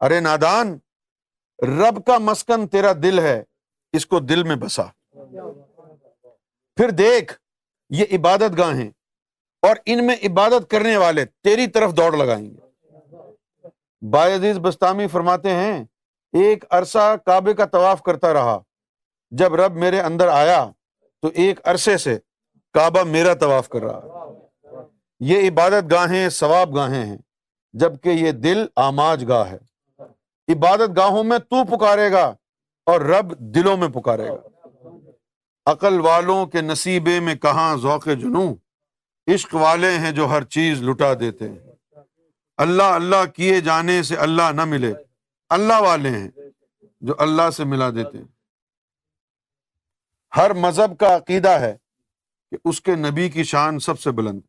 ارے 0.00 0.20
نادان، 0.20 0.78
رب 1.62 2.06
کا 2.06 2.18
مسکن 2.18 2.68
تیرا 2.68 2.92
دل 2.92 3.18
ہے، 3.18 3.42
اس 3.92 4.06
کو 4.06 4.20
دل 4.20 4.42
میں 4.42 4.56
بسا۔ 4.56 4.82
پھر 6.76 6.90
دیکھ، 6.90 7.34
یہ 7.90 8.04
عبادت 8.12 8.58
گاہیں 8.58 8.90
اور 9.62 9.76
ان 9.86 10.06
میں 10.06 10.16
عبادت 10.24 10.70
کرنے 10.70 10.96
والے 10.96 11.24
تیری 11.24 11.66
طرف 11.66 11.92
دوڑ 11.92 12.16
لگائیں 12.16 12.50
گے۔ 12.50 12.60
باعزیز 14.10 14.58
بستانی 14.58 15.06
فرماتے 15.06 15.50
ہیں، 15.50 15.84
ایک 16.32 16.64
عرصہ 16.70 17.16
کعبے 17.26 17.54
کا 17.54 17.64
طواف 17.64 18.02
کرتا 18.02 18.32
رہا۔ 18.32 18.58
جب 19.30 19.54
رب 19.54 19.72
میرے 19.72 20.00
اندر 20.00 20.28
آیا 20.28 20.70
تو 21.22 21.28
ایک 21.34 21.60
عرصے 21.64 21.98
سے 21.98 22.18
کعبہ 22.72 23.02
میرا 23.02 23.34
طواف 23.34 23.68
کر 23.68 23.82
رہا۔ 23.82 24.25
یہ 25.20 25.50
عبادت 25.50 25.90
گاہیں، 25.90 26.28
ثواب 26.28 26.76
گاہیں 26.76 27.06
ہیں، 27.06 27.16
جبکہ 27.72 28.08
یہ 28.08 28.32
دل 28.32 28.66
آماج 28.76 29.24
گاہ 29.28 29.50
ہے۔ 29.50 29.58
عبادت 30.52 30.96
گاہوں 30.96 31.24
میں 31.24 31.38
تو 31.38 31.76
پکارے 31.76 32.12
گا 32.12 32.34
اور 32.86 33.00
رب 33.00 33.38
دلوں 33.38 33.76
میں 33.76 33.88
پکارے 33.88 34.28
گا۔ 34.28 34.68
عقل 35.66 36.00
والوں 36.00 36.46
کے 36.46 36.60
نصیبے 36.60 37.20
میں 37.20 37.34
کہاں 37.34 37.76
ذوق 37.76 38.06
جنو 38.06 38.54
عشق 39.34 39.54
والے 39.54 39.90
ہیں 39.90 40.12
جو 40.12 40.26
ہر 40.26 40.44
چیز 40.44 40.82
لٹا 40.82 41.14
دیتے 41.20 41.48
ہیں۔ 41.48 41.58
اللہ 42.56 42.82
اللہ 42.82 43.26
کیے 43.34 43.60
جانے 43.60 44.02
سے 44.02 44.16
اللہ 44.16 44.52
نہ 44.52 44.64
ملے۔ 44.64 44.94
اللہ 45.48 45.80
والے 45.80 46.08
ہیں 46.08 46.28
جو 47.00 47.14
اللہ 47.18 47.50
سے 47.50 47.64
ملا 47.64 47.90
دیتے 47.90 48.18
ہیں۔ 48.18 48.24
ہر 50.36 50.54
مذہب 50.54 50.98
کا 50.98 51.16
عقیدہ 51.16 51.48
ہے 51.48 51.76
کہ 52.50 52.56
اس 52.64 52.80
کے 52.80 52.94
نبی 52.94 53.30
کی 53.30 53.44
شان 53.44 53.78
سب 53.78 54.00
سے 54.00 54.10
بلند۔ 54.10 54.40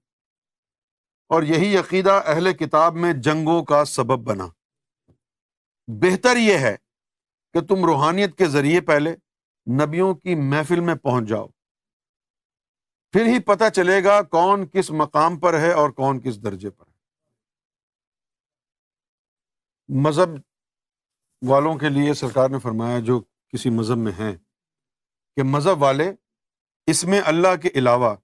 اور 1.27 1.43
یہی 1.43 1.77
عقیدہ 1.77 2.21
اہل 2.25 2.53
کتاب 2.53 2.95
میں 2.95 3.13
جنگوں 3.13 3.63
کا 3.63 3.85
سبب 3.85 4.19
بنا۔ 4.19 4.47
بہتر 5.87 6.37
یہ 6.37 6.57
ہے 6.57 6.75
کہ 7.53 7.61
تم 7.61 7.85
روحانیت 7.85 8.37
کے 8.37 8.45
ذریعے 8.45 8.81
پہلے 8.81 9.15
نبیوں 9.85 10.15
کی 10.15 10.35
محفل 10.35 10.79
میں 10.79 10.95
پہنچ 10.95 11.27
جاؤ۔ 11.27 11.47
پھر 13.11 13.25
ہی 13.25 13.39
پتہ 13.39 13.63
چلے 13.75 14.03
گا 14.03 14.21
کون 14.21 14.67
کس 14.67 14.91
مقام 14.91 15.39
پر 15.39 15.59
ہے 15.59 15.71
اور 15.71 15.89
کون 15.89 16.19
کس 16.19 16.43
درجے 16.43 16.69
پر 16.69 16.85
ہے۔ 16.87 16.97
مذہب 19.87 20.29
والوں 21.47 21.75
کے 21.75 21.89
لیے 21.89 22.13
سرکار 22.13 22.49
نے 22.49 22.59
فرمایا 22.59 22.99
جو 22.99 23.19
کسی 23.47 23.69
مذہب 23.69 23.97
میں 23.97 24.11
ہیں 24.11 24.35
کہ 25.35 25.43
مذہب 25.43 25.81
والے 25.81 26.11
اس 26.85 27.03
میں 27.03 27.21
اللہ 27.25 27.55
کے 27.61 27.69
علاوہ 27.75 28.15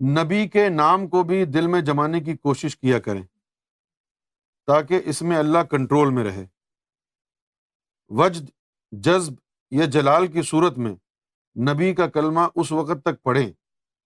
نبی 0.00 0.48
کے 0.48 0.68
نام 0.68 1.08
کو 1.08 1.22
بھی 1.22 1.44
دل 1.44 1.66
میں 1.66 1.80
جمانے 1.80 2.20
کی 2.20 2.36
کوشش 2.36 2.76
کیا 2.76 2.98
کریں، 2.98 3.22
تاکہ 4.66 5.00
اس 5.04 5.22
میں 5.22 5.36
اللہ 5.36 5.58
کنٹرول 5.58 6.14
میں 6.14 6.24
رہے۔ 6.24 6.46
وجد، 8.08 8.50
جذب 8.92 9.32
یا 9.70 9.84
جلال 9.84 10.26
کی 10.26 10.42
صورت 10.42 10.78
میں 10.78 10.94
نبی 11.74 11.94
کا 11.94 12.06
کلمہ 12.06 12.40
اس 12.54 12.72
وقت 12.72 13.04
تک 13.04 13.22
پڑھیں 13.22 13.52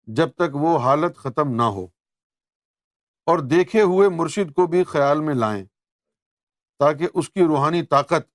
جب 0.07 0.29
تک 0.29 0.55
وہ 0.55 0.79
حالت 0.79 1.17
ختم 1.17 1.55
نہ 1.55 1.63
ہو۔ 1.63 1.87
اور 3.27 3.39
دیکھے 3.39 3.83
ہوئے 3.83 4.09
مرشد 4.09 4.55
کو 4.55 4.67
بھی 4.67 4.85
خیال 4.85 5.21
میں 5.21 5.35
لائیں 5.35 5.65
تاکہ 6.79 7.09
اس 7.15 7.31
کی 7.31 7.41
روحانی 7.41 7.83
طاقت 7.83 8.33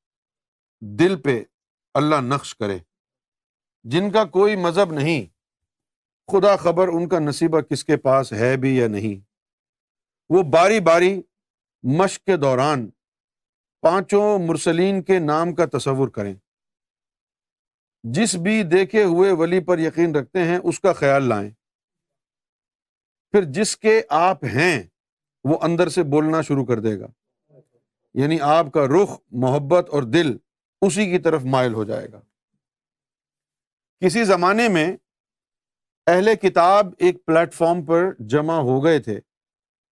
دل 0.81 1.21
پہ 1.21 1.43
اللہ 1.93 2.15
نقش 2.21 2.55
کرے۔ 2.55 2.79
جن 3.83 4.11
کا 4.11 4.25
کوئی 4.25 4.55
مذہب 4.55 4.91
نہیں 4.91 5.34
خدا 6.31 6.55
خبر 6.55 6.87
ان 6.87 7.09
کا 7.09 7.19
نصیبہ 7.19 7.61
کس 7.61 7.83
کے 7.83 7.97
پاس 7.97 8.33
ہے 8.33 8.57
بھی 8.57 8.77
یا 8.77 8.87
نہیں۔ 8.87 9.25
وہ 10.29 10.43
باری 10.43 10.79
باری 10.79 11.21
مشق 11.83 12.23
کے 12.23 12.37
دوران 12.37 12.89
پانچوں 13.81 14.39
مرسلین 14.39 15.03
کے 15.03 15.19
نام 15.19 15.55
کا 15.55 15.65
تصور 15.65 16.07
کریں۔ 16.07 16.35
جس 18.03 18.35
بھی 18.35 18.63
دیکھے 18.63 19.03
ہوئے 19.03 19.31
ولی 19.31 19.59
پر 19.59 19.79
یقین 19.79 20.15
رکھتے 20.15 20.43
ہیں، 20.43 20.59
اس 20.63 20.79
کا 20.79 20.93
خیال 20.93 21.23
لائیں۔ 21.23 21.49
پھر 23.31 23.43
جس 23.43 23.77
کے 23.77 24.01
آپ 24.09 24.43
ہیں، 24.43 24.83
وہ 25.43 25.57
اندر 25.61 25.89
سے 25.89 26.03
بولنا 26.03 26.41
شروع 26.41 26.65
کر 26.65 26.79
دے 26.79 26.99
گا۔ 26.99 27.07
یعنی 28.13 28.41
آپ 28.41 28.71
کا 28.73 28.85
رخ، 28.85 29.19
محبت 29.31 29.89
اور 29.89 30.03
دل 30.03 30.37
اسی 30.81 31.05
کی 31.05 31.19
طرف 31.19 31.43
مائل 31.43 31.73
ہو 31.73 31.83
جائے 31.83 32.11
گا۔ 32.11 32.19
کسی 33.99 34.23
زمانے 34.23 34.69
میں 34.69 34.97
اہل 36.07 36.35
کتاب 36.35 36.87
ایک 36.97 37.25
پلیٹ 37.25 37.53
فارم 37.53 37.85
پر 37.85 38.13
جمع 38.19 38.53
ہو 38.53 38.83
گئے 38.83 38.99
تھے۔ 38.99 39.19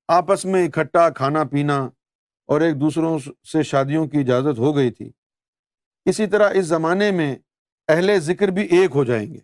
آپس 0.08 0.46
میں 0.46 0.68
اکٹھا 0.68 1.10
کھانا 1.10 1.44
پینا 1.44 1.90
اور 2.46 2.62
ایک 2.62 2.82
دوسروں 2.82 3.20
سے 3.52 3.64
شادیوں 3.64 4.08
کی 4.08 4.18
اجازت 4.18 4.60
ہو 4.60 4.76
گئی 4.76 4.92
تھی۔ 4.92 5.12
اسی 6.06 6.28
طرح 6.28 6.50
اس 6.54 6.66
زمانے 6.66 7.12
میں 7.12 7.36
اہل 7.88 8.20
ذکر 8.20 8.48
بھی 8.48 8.66
ایک 8.66 8.92
ہو 8.96 9.04
جائیں 9.04 9.34
گے۔ 9.34 9.40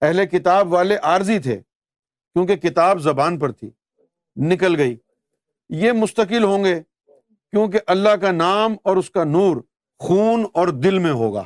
اہل 0.00 0.26
کتاب 0.26 0.72
والے 0.72 0.96
عارضی 0.96 1.38
تھے 1.38 1.56
کیونکہ 2.32 2.56
کتاب 2.56 3.00
زبان 3.00 3.38
پر 3.38 3.52
تھی۔ 3.52 3.70
نکل 4.36 4.76
گئی۔ 4.76 4.96
یہ 5.68 5.92
مستقل 5.92 6.44
ہوں 6.44 6.64
گے 6.64 6.82
کیونکہ 7.26 7.78
اللہ 7.86 8.16
کا 8.20 8.32
نام 8.32 8.74
اور 8.82 8.96
اس 8.96 9.10
کا 9.10 9.24
نور 9.24 9.56
خون 9.98 10.46
اور 10.54 10.68
دل 10.68 10.98
میں 10.98 11.12
ہوگا۔ 11.12 11.44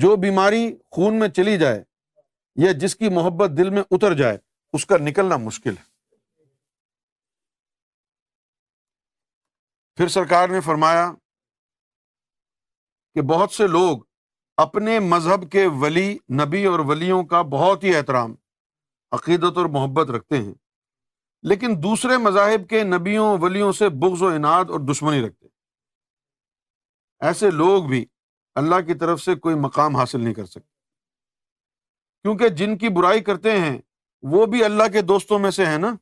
جو 0.00 0.16
بیماری 0.16 0.76
خون 0.90 1.18
میں 1.18 1.28
چلی 1.28 1.56
جائے 1.58 1.82
یا 2.56 2.72
جس 2.72 2.96
کی 2.96 3.08
محبت 3.08 3.50
دل 3.58 3.70
میں 3.70 3.82
اتر 3.90 4.14
جائے، 4.14 4.38
اس 4.72 4.86
کا 4.86 4.96
نکلنا 5.00 5.36
مشکل 5.36 5.76
ہے۔ 5.76 5.82
پھر 9.98 10.08
سرکار 10.08 10.48
نے 10.48 10.60
فرمایا 10.60 11.12
کہ 13.14 13.22
بہت 13.22 13.52
سے 13.52 13.66
لوگ 13.66 13.98
اپنے 14.56 14.98
مذہب 14.98 15.50
کے 15.50 15.66
ولی، 15.66 16.18
نبی 16.44 16.64
اور 16.64 16.78
ولیوں 16.78 17.24
کا 17.24 17.42
بہت 17.42 17.84
ہی 17.84 17.94
احترام، 17.96 18.34
عقیدت 19.12 19.56
اور 19.56 19.66
محبت 19.66 20.10
رکھتے 20.10 20.36
ہیں، 20.36 20.54
لیکن 21.42 21.82
دوسرے 21.82 22.16
مذاہب 22.18 22.68
کے 22.68 22.82
نبیوں، 22.84 23.38
ولیوں 23.40 23.72
سے 23.72 23.88
بغض 23.88 24.22
و 24.22 24.26
انعد 24.26 24.70
اور 24.70 24.80
دشمنی 24.80 25.26
رکھتے 25.26 25.46
ایسے 27.20 27.50
لوگ 27.50 27.84
بھی 27.84 28.04
اللہ 28.54 28.80
کی 28.86 28.94
طرف 28.94 29.20
سے 29.20 29.34
کوئی 29.34 29.54
مقام 29.54 29.96
حاصل 29.96 30.20
نہیں 30.20 30.34
کر 30.34 30.46
سکتے۔ 30.46 30.74
کیونکہ 32.22 32.48
جن 32.48 32.78
کی 32.78 32.88
برائی 32.88 33.20
کرتے 33.20 33.52
ہیں، 33.52 33.78
وہ 34.22 34.46
بھی 34.46 34.64
اللہ 34.64 34.82
کے 34.92 35.02
دوستوں 35.02 35.38
میں 35.38 35.50
سے 35.50 35.66
ہے 35.66 35.78
نا۔ 35.78 35.96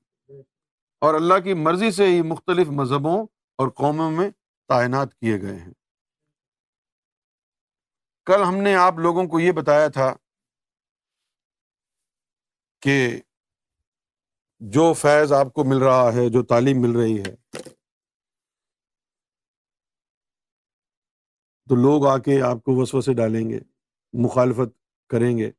اور 1.00 1.14
اللہ 1.14 1.38
کی 1.44 1.54
مرضی 1.54 1.90
سے 1.90 2.06
ہی 2.06 2.22
مختلف 2.22 2.68
مذہبوں 2.68 3.26
اور 3.58 3.68
قوموں 3.68 4.10
میں 4.10 4.30
تعینات 4.68 5.14
کیے 5.14 5.40
گئے 5.40 5.56
ہیں۔ 5.56 5.72
کل 8.24 8.42
ہم 8.42 8.56
نے 8.56 8.74
آپ 8.74 8.94
لوگوں 8.98 9.26
کو 9.26 9.40
یہ 9.40 9.52
بتایا 9.52 9.88
تھا 9.88 10.14
کہ 12.80 13.20
جو 14.60 14.92
فیض 14.92 15.32
آپ 15.32 15.52
کو 15.52 15.64
مل 15.64 15.76
رہا 15.76 16.12
ہے، 16.12 16.30
جو 16.30 16.42
تعلیم 16.42 16.82
مل 16.82 16.96
رہی 16.96 17.20
ہے 17.20 17.58
تو 21.72 21.76
لوگ 21.76 22.06
آ 22.06 22.18
کے 22.18 22.42
آپ 22.42 22.56
کو 22.56 22.80
وسو 22.80 23.00
سے 23.00 23.14
ڈالیں 23.14 23.50
گے، 23.50 23.60
مخالفت 24.12 24.78
کریں 25.08 25.38
گے۔ 25.38 25.50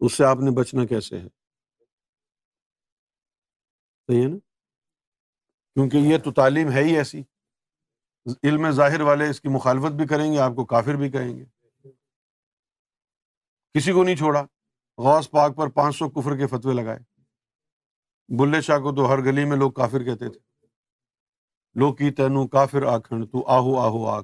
اس 0.00 0.12
سے 0.12 0.24
آپ 0.24 0.36
نے 0.36 0.50
بچنا 0.50 0.86
کیسے 0.86 1.18
ہے؟ 1.18 1.24
صحیح 4.06 4.22
ہے 4.22 4.28
نا؟ 4.28 4.36
کیونکہ 5.74 5.96
یہ 5.96 6.18
تو 6.18 6.32
تعلیم 6.32 6.70
ہے 6.70 6.84
ہی 6.84 6.96
ایسی۔ 6.96 7.22
علم 8.42 8.70
ظاہر 8.70 9.00
والے 9.00 9.30
اس 9.30 9.40
کی 9.40 9.48
مخالفت 9.48 9.92
بھی 9.92 10.06
کریں 10.06 10.32
گے، 10.32 10.38
آپ 10.38 10.52
کو 10.56 10.66
کافر 10.66 10.94
بھی 10.94 11.10
کہیں 11.10 11.38
گے۔ 11.38 11.44
کسی 13.74 13.92
کو 13.92 14.04
نہیں 14.04 14.16
چھوڑا۔ 14.16 14.42
غوث 14.98 15.30
پاک 15.30 15.56
پر 15.56 15.68
پانچ 15.68 15.96
سو 15.96 16.10
کفر 16.10 16.36
کے 16.36 16.46
فتوے 16.46 16.74
لگائے۔ 16.74 16.98
بلے 18.38 18.60
شاہ 18.60 18.78
کو 18.78 18.94
تو 18.94 19.12
ہر 19.12 19.18
گلی 19.18 19.44
میں 19.44 19.56
لوگ 19.56 19.72
کافر 19.72 20.04
کہتے 20.04 20.28
تھے۔ 20.28 20.47
لوگ 21.78 21.94
کی 21.94 22.10
تینو 22.10 22.46
کافر 22.48 22.82
آخن 22.82 23.26
تو 23.26 23.46
آہو 23.46 23.78
آہو 23.78 24.08
آگ 24.08 24.22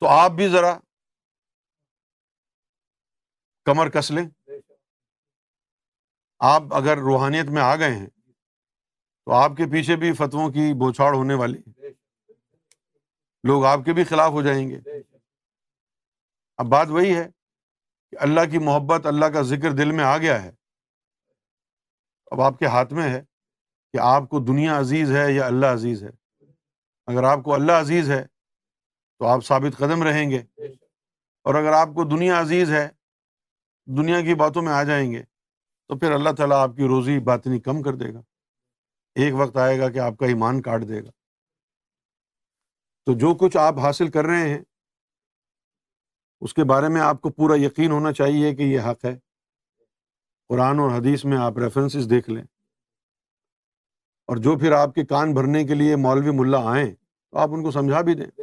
تو 0.00 0.06
آپ 0.08 0.30
بھی 0.30 0.48
ذرا 0.48 0.78
کمر 3.64 3.88
کس 3.88 4.10
لیں۔ 4.10 4.28
آپ 6.38 6.62
اگر 6.70 6.98
روحانیت 6.98 7.46
میں 7.46 7.62
آ 7.62 7.76
گئے 7.76 7.94
ہیں، 7.96 8.06
تو 9.24 9.32
آپ 9.32 9.50
کے 9.50 9.64
پیچھے 9.72 9.96
بھی 9.96 10.12
فتووں 10.12 10.50
کی 10.50 10.72
بوچھاڑ 10.74 11.14
ہونے 11.14 11.34
والی 11.34 11.58
لوگ 13.44 13.64
آپ 13.64 13.78
کے 13.84 13.92
بھی 13.92 14.04
خلاف 14.04 14.30
ہو 14.30 14.42
جائیں 14.42 14.68
گے۔ 14.68 14.80
اب 16.56 16.66
بات 16.66 16.86
وہی 16.88 17.16
ہے 17.16 17.28
کہ 18.10 18.16
اللہ 18.20 18.40
کی 18.50 18.58
محبت، 18.58 19.06
اللہ 19.06 19.26
کا 19.26 19.42
ذکر 19.42 19.72
دل 19.72 19.90
میں 19.90 20.04
آ 20.04 20.18
گیا 20.18 20.42
ہے۔ 20.42 20.50
اب 22.26 22.40
آپ 22.40 22.58
کے 22.58 22.66
ہاتھ 22.66 22.92
میں 22.92 23.10
ہے۔ 23.10 23.31
کہ 23.92 23.98
آپ 24.00 24.28
کو 24.28 24.40
دنیا 24.40 24.78
عزیز 24.78 25.12
ہے 25.12 25.32
یا 25.32 25.46
اللہ 25.46 25.66
عزیز 25.66 26.04
ہے۔ 26.04 26.10
اگر 27.06 27.22
آپ 27.22 27.38
کو 27.44 27.54
اللہ 27.54 27.72
عزیز 27.72 28.10
ہے 28.10 28.24
تو 29.18 29.26
آپ 29.26 29.44
ثابت 29.44 29.78
قدم 29.78 30.02
رہیں 30.02 30.30
گے۔ 30.30 30.42
اور 31.44 31.54
اگر 31.54 31.72
آپ 31.72 31.88
کو 31.88 32.04
دنیا 32.04 32.40
عزیز 32.40 32.70
ہے، 32.70 32.88
دنیا 33.86 34.20
کی 34.20 34.34
باتوں 34.34 34.62
میں 34.62 34.72
آ 34.72 34.82
جائیں 34.82 35.12
گے، 35.12 35.22
تو 35.88 35.98
پھر 35.98 36.12
اللہ 36.12 36.30
تعالیٰ 36.36 36.56
آپ 36.56 36.76
کی 36.76 36.82
روزی 36.82 37.18
باطنی 37.20 37.60
کم 37.60 37.82
کر 37.82 37.94
دے 37.94 38.14
گا۔ 38.14 38.18
ایک 39.14 39.34
وقت 39.34 39.56
آئے 39.56 39.78
گا 39.78 39.88
کہ 39.88 39.98
آپ 39.98 40.16
کا 40.16 40.26
ایمان 40.26 40.62
کاٹ 40.62 40.88
دے 40.88 41.00
گا۔ 41.00 41.10
تو 43.06 43.18
جو 43.18 43.34
کچھ 43.34 43.56
آپ 43.56 43.78
حاصل 43.78 44.10
کر 44.10 44.24
رہے 44.24 44.48
ہیں، 44.48 44.58
اس 46.40 46.54
کے 46.54 46.64
بارے 46.64 46.88
میں 46.88 47.00
آپ 47.00 47.20
کو 47.20 47.30
پورا 47.30 47.54
یقین 47.56 47.90
ہونا 47.90 48.12
چاہیے 48.12 48.54
کہ 48.54 48.62
یہ 48.62 48.80
حق 48.80 49.04
ہے۔ 49.04 49.18
قرآن 50.48 50.78
اور 50.78 50.90
حدیث 50.90 51.24
میں 51.24 51.38
آپ 51.38 51.58
ریفرنسز 51.58 52.10
دیکھ 52.10 52.30
لیں۔ 52.30 52.44
اور 54.26 54.36
جو 54.36 54.58
پھر 54.58 54.72
آپ 54.72 54.94
کے 54.94 55.06
کان 55.06 55.34
بھرنے 55.34 55.64
کے 55.64 55.74
لیے 55.74 55.96
مولوی 55.96 56.30
ملا 56.30 56.58
آئیں، 56.58 56.94
تو 57.30 57.38
آپ 57.38 57.48
ان 57.52 57.62
کو 57.62 57.70
سمجھا 57.70 58.00
بھی 58.00 58.14
دیں۔ 58.14 58.42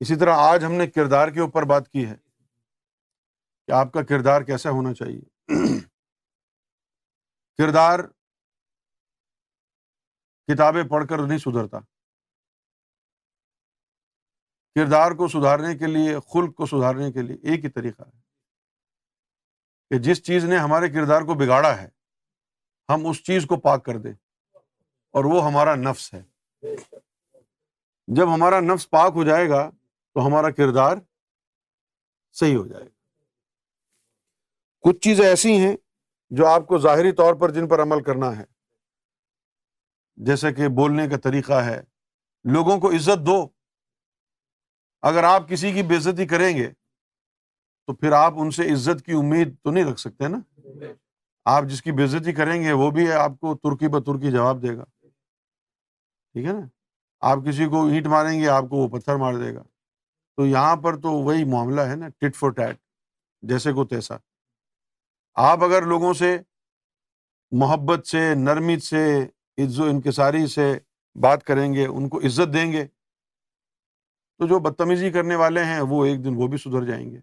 اسی 0.00 0.16
طرح 0.16 0.34
آج 0.36 0.64
ہم 0.64 0.72
نے 0.72 0.86
کردار 0.86 1.28
کے 1.28 1.40
اوپر 1.40 1.62
بات 1.62 1.88
کی 1.88 2.06
ہے 2.06 2.16
کہ 3.66 3.72
آپ 3.72 3.92
کا 3.92 4.02
کردار 4.02 4.42
کیسا 4.42 4.70
ہونا 4.70 4.94
چاہیے۔ 4.94 5.22
کردار 7.56 8.00
کتابیں 10.46 10.84
پڑھ 10.84 11.06
کر 11.08 11.18
نہیں 11.18 11.38
سدھرتا۔ 11.38 11.78
کردار 14.74 15.10
کو 15.10 15.28
سدھارنے 15.28 15.78
کے 15.78 15.86
لیے، 15.86 16.14
خلق 16.14 16.54
کو 16.54 16.66
سدھارنے 16.66 17.12
کے 17.12 17.22
لیے 17.22 17.36
ایک 17.42 17.64
ہی 17.64 17.70
طریقہ 17.70 18.02
ہے 18.02 18.20
کہ 19.90 19.98
جس 19.98 20.22
چیز 20.22 20.44
نے 20.44 20.56
ہمارے 20.56 20.88
کردار 20.88 21.20
کو 21.20 21.34
بگاڑا 21.34 21.82
ہے 21.82 21.93
ہم 22.88 23.06
اس 23.06 23.24
چیز 23.24 23.46
کو 23.46 23.56
پاک 23.56 23.84
کر 23.84 23.98
دیں۔ 23.98 24.12
اور 25.10 25.24
وہ 25.24 25.44
ہمارا 25.44 25.74
نفس 25.74 26.14
ہے۔ 26.14 26.22
جب 28.06 28.34
ہمارا 28.34 28.60
نفس 28.60 28.90
پاک 28.90 29.12
ہو 29.14 29.24
جائے 29.24 29.48
گا 29.48 29.70
تو 30.14 30.26
ہمارا 30.26 30.50
کردار 30.50 30.96
صحیح 32.32 32.56
ہو 32.56 32.66
جائے 32.66 32.84
گا۔ 32.84 32.90
کچھ 34.80 34.98
چیزیں 34.98 35.24
ایسی 35.24 35.56
ہیں 35.56 35.76
جو 36.30 36.46
آپ 36.46 36.66
کو 36.66 36.78
ظاہری 36.78 37.12
طور 37.12 37.34
پر 37.34 37.50
جن 37.50 37.68
پر 37.68 37.82
عمل 37.82 38.02
کرنا 38.02 38.36
ہے۔ 38.36 38.44
جیسے 40.16 40.52
کہ 40.52 40.68
بولنے 40.68 41.08
کا 41.08 41.16
طریقہ 41.16 41.52
ہے۔ 41.52 41.82
لوگوں 42.44 42.80
کو 42.80 42.90
عزت 42.90 43.26
دو۔ 43.26 43.48
اگر 45.02 45.24
آپ 45.24 45.48
کسی 45.48 45.72
کی 45.72 45.82
بے 45.82 45.96
عزتی 45.96 46.26
کریں 46.26 46.56
گے 46.56 46.70
تو 47.86 47.94
پھر 47.94 48.12
آپ 48.12 48.32
ان 48.36 48.50
سے 48.50 48.72
عزت 48.72 49.04
کی 49.04 49.12
امید 49.12 49.56
تو 49.62 49.70
نہیں 49.70 49.84
رکھ 49.84 50.00
سکتے 50.00 50.28
نا؟ 50.28 50.60
آپ 51.44 51.64
جس 51.64 51.82
کی 51.82 51.92
بے 51.92 52.04
عزتی 52.04 52.32
کریں 52.32 52.62
گے، 52.62 52.72
وہ 52.72 52.90
بھی 52.90 53.12
آپ 53.12 53.32
کو 53.40 53.54
ترکی 53.54 53.88
ب 53.88 53.98
ترکی 53.98 54.30
جواب 54.30 54.62
دے 54.62 54.76
گا۔ 54.76 54.84
ٹھیک 56.32 56.46
ہے 56.46 56.52
نا؟ 56.52 56.60
آپ 57.20 57.38
کسی 57.48 57.66
کو 57.66 57.86
اینٹ 57.86 58.06
ماریں 58.06 58.40
گے، 58.40 58.48
آپ 58.48 58.64
کو 58.70 58.76
وہ 58.76 58.88
پتھر 58.88 59.16
مار 59.16 59.34
دے 59.34 59.54
گا۔ 59.54 59.62
تو 60.36 60.46
یہاں 60.46 60.76
پر 60.76 60.96
تو 60.96 61.10
وہی 61.12 61.44
معاملہ 61.44 61.80
ہے 61.80 61.96
نا، 61.96 62.08
ٹٹ 62.08 62.36
فور 62.36 62.50
ٹیٹ، 62.50 62.76
جیسے 63.42 63.72
کو 63.72 63.84
تیسا۔ 63.84 64.16
آپ 65.34 65.64
اگر 65.64 65.82
لوگوں 65.82 66.14
سے 66.14 66.38
محبت 67.50 68.06
سے، 68.06 68.34
نرمی 68.34 68.78
سے، 68.78 69.26
عز 69.58 69.80
و 69.80 69.84
انکساری 69.84 70.46
سے 70.46 70.78
بات 71.14 71.44
کریں 71.44 71.74
گے، 71.74 71.86
ان 71.86 72.08
کو 72.08 72.18
عزت 72.18 72.54
دیں 72.54 72.72
گے، 72.72 72.86
تو 74.38 74.46
جو 74.46 74.58
بدتمیزی 74.58 75.10
کرنے 75.10 75.36
والے 75.36 75.64
ہیں، 75.64 75.80
وہ 75.80 76.04
ایک 76.04 76.24
دن 76.24 76.34
وہ 76.36 76.46
بھی 76.46 76.58
سدھر 76.58 76.84
جائیں 76.84 77.10
گے۔ 77.10 77.20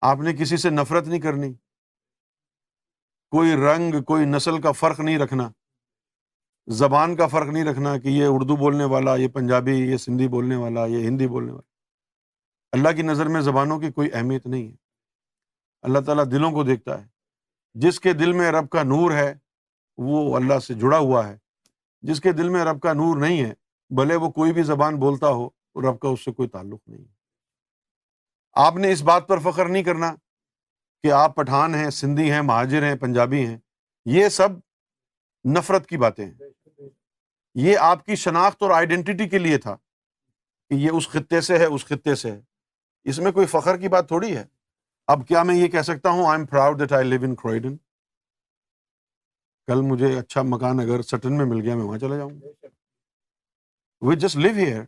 آپ 0.00 0.18
نے 0.18 0.32
کسی 0.32 0.56
سے 0.56 0.70
نفرت 0.70 1.06
نہیں 1.06 1.20
کرنی۔ 1.20 1.54
کوئی 3.30 3.52
رنگ، 3.52 4.02
کوئی 4.02 4.24
نسل 4.24 4.60
کا 4.60 4.72
فرق 4.72 5.00
نہیں 5.00 5.18
رکھنا۔ 5.18 5.50
زبان 6.66 7.16
کا 7.16 7.26
فرق 7.26 7.46
نہیں 7.46 7.64
رکھنا 7.64 7.98
کہ 7.98 8.08
یہ 8.08 8.26
اردو 8.28 8.56
بولنے 8.56 8.84
والا، 8.84 9.16
یہ 9.16 9.28
پنجابی، 9.28 9.72
یہ 9.72 9.96
سندھی 9.96 10.28
بولنے 10.28 10.56
والا، 10.56 10.86
یہ 10.86 11.06
ہندی 11.06 11.28
بولنے 11.28 11.52
والا۔ 11.52 11.70
اللہ 12.72 12.88
کی 12.96 13.02
نظر 13.02 13.26
میں 13.26 13.40
زبانوں 13.40 13.80
کی 13.80 13.92
کوئی 13.92 14.08
اہمیت 14.12 14.46
نہیں 14.46 14.68
ہے۔ 14.68 14.76
اللہ 15.82 15.98
تعالیٰ 15.98 16.24
دلوں 16.30 16.52
کو 16.52 16.64
دیکھتا 16.64 17.02
ہے۔ 17.02 17.08
جس 17.74 18.00
کے 18.00 18.12
دل 18.12 18.32
میں 18.32 18.52
رب 18.52 18.68
کا 18.68 18.82
نور 18.82 19.10
ہے، 19.10 19.34
وہ 19.96 20.36
اللہ 20.36 20.58
سے 20.58 20.74
جڑا 20.74 20.98
ہوا 20.98 21.28
ہے۔ 21.28 21.38
جس 22.02 22.20
کے 22.20 22.32
دل 22.32 22.48
میں 22.48 22.64
رب 22.64 22.80
کا 22.80 22.92
نور 22.92 23.16
نہیں 23.16 23.44
ہے، 23.44 23.54
بھلے 23.90 24.16
وہ 24.16 24.30
کوئی 24.30 24.52
بھی 24.52 24.62
زبان 24.62 24.96
بولتا 24.96 25.28
ہو، 25.28 25.48
رب 25.74 26.00
کا 26.00 26.08
اس 26.08 26.24
سے 26.24 26.32
کوئی 26.32 26.48
تعلق 26.48 26.88
نہیں 26.88 27.00
ہے۔ 27.00 27.12
آپ 28.52 28.76
نے 28.76 28.92
اس 28.92 29.02
بات 29.02 29.28
پر 29.28 29.38
فخر 29.38 29.68
نہیں 29.68 29.82
کرنا۔ 29.82 30.14
کہ 31.02 31.12
آپ 31.12 31.36
پٹھان 31.36 31.74
ہیں، 31.74 31.90
سندھی 31.90 32.30
ہیں، 32.30 32.42
مہاجر 32.42 32.82
ہیں، 32.82 32.94
پنجابی 32.94 33.46
ہیں، 33.46 33.58
یہ 34.04 34.28
سب 34.28 34.48
نفرت 35.44 35.88
کی 35.88 35.96
باتیں 35.96 36.24
ہیں۔ 36.24 36.34
یہ 37.54 37.78
آپ 37.78 38.06
کی 38.06 38.16
شناخت 38.16 38.62
اور 38.62 38.70
آئیڈینٹی 38.70 39.28
کے 39.28 39.38
لیے 39.38 39.58
تھا 39.58 39.76
کہ 40.70 40.74
یہ 40.74 40.90
اس 40.90 41.08
خطے 41.08 41.40
سے 41.40 41.58
ہے، 41.58 41.64
اس 41.64 41.86
خطے 41.86 42.14
سے 42.14 42.30
ہے۔ 42.30 42.40
اس 43.04 43.18
میں 43.18 43.32
کوئی 43.32 43.46
فخر 43.46 43.76
کی 43.76 43.88
بات 43.88 44.08
تھوڑی 44.08 44.36
ہے؟ 44.36 44.44
اب 45.06 45.26
کیا 45.28 45.42
میں 45.42 45.54
یہ 45.54 45.68
کہہ 45.68 45.82
سکتا 45.82 46.10
ہوں 46.10 46.26
I 46.26 46.38
am 46.38 46.46
proud 46.46 46.80
that 46.80 46.92
I 46.92 47.08
live 47.08 47.20
in 47.22 47.34
Croydon 47.34 47.76
کل 49.66 49.80
مجھے 49.80 50.18
اچھا 50.18 50.42
مکان 50.42 50.80
اگر 50.80 51.02
سٹن 51.02 51.36
میں 51.36 51.44
مل 51.44 51.60
گیا، 51.60 51.74
میں 51.74 51.84
وہاں 51.84 51.98
چلا 51.98 52.16
جاؤں 52.16 52.30
وی 54.02 54.16
جسٹ 54.16 54.36
لیو 54.36 54.54
ہیئر 54.56 54.82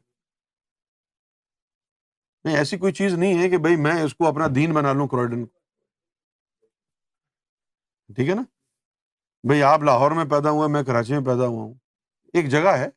نہیں، 2.44 2.56
ایسی 2.56 2.78
کوئی 2.78 2.92
چیز 2.92 3.14
نہیں 3.14 3.42
ہے 3.42 3.50
کہ 3.50 3.58
بھائی 3.58 3.76
میں 3.76 4.02
اس 4.02 4.14
کو 4.14 4.26
اپنا 4.26 4.46
دین 4.54 4.72
بنا 4.72 4.92
لوں 4.92 5.08
کروئڈن 5.08 5.46
کو۔ 5.46 5.61
ٹھیک 8.14 8.28
ہے 8.28 8.34
نا؟ 8.34 8.42
بھائی 9.42 9.62
آپ 9.62 9.80
لاہور 9.82 10.10
میں 10.10 10.24
پیدا 10.24 10.50
ہوا 10.50 10.66
میں 10.66 10.82
کراچی 10.82 11.12
میں 11.12 11.20
پیدا 11.20 11.46
ہوا 11.46 11.62
ہوں۔ 11.62 11.74
ایک 12.32 12.50
جگہ 12.50 12.76
ہے۔ 12.78 12.88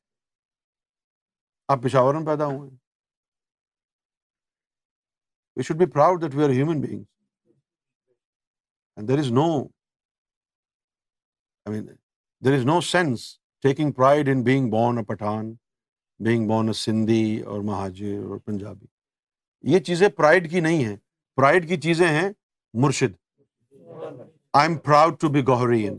آپ 1.68 1.84
پشاور 1.84 2.16
میں 2.16 2.26
پیدا 2.26 2.46
ہوئے 2.46 2.70
we 5.56 5.64
should 5.64 5.78
be 5.78 5.86
proud 5.86 6.22
that 6.22 6.36
we 6.36 6.44
are 6.44 6.50
human 6.50 6.82
being 6.82 7.04
there 9.08 9.20
is 9.20 9.32
no 9.32 9.62
I 11.66 11.82
mean 11.82 11.96
there 12.46 12.54
is 12.54 12.66
no 12.66 12.82
sense 12.82 13.40
taking 13.62 13.92
pride 13.92 14.30
in 14.30 14.44
being 14.44 14.70
born 14.70 14.98
a 14.98 15.04
Pathan 15.04 15.54
being 16.20 16.48
born 16.48 16.68
a 16.68 16.74
Sindhi 16.74 17.42
اور 17.42 17.62
مہاجر 17.62 18.24
اور 18.30 18.38
پنجابی 18.38 18.86
یہ 19.62 19.80
چیزیں 19.80 20.10
پرائڈ 20.10 20.52
کی 20.52 20.60
نہیں 20.60 20.86
ہیں۔ 20.86 20.98
پرائڈ 21.36 21.68
کی 21.68 21.78
چیزیں 21.78 22.08
ہیں 22.08 22.30
مرشد۔ 22.74 23.42
I 24.56 24.70
am 24.70 24.78
proud 24.78 25.20
to 25.20 25.30
be 25.30 25.42
Goharin 25.48 25.98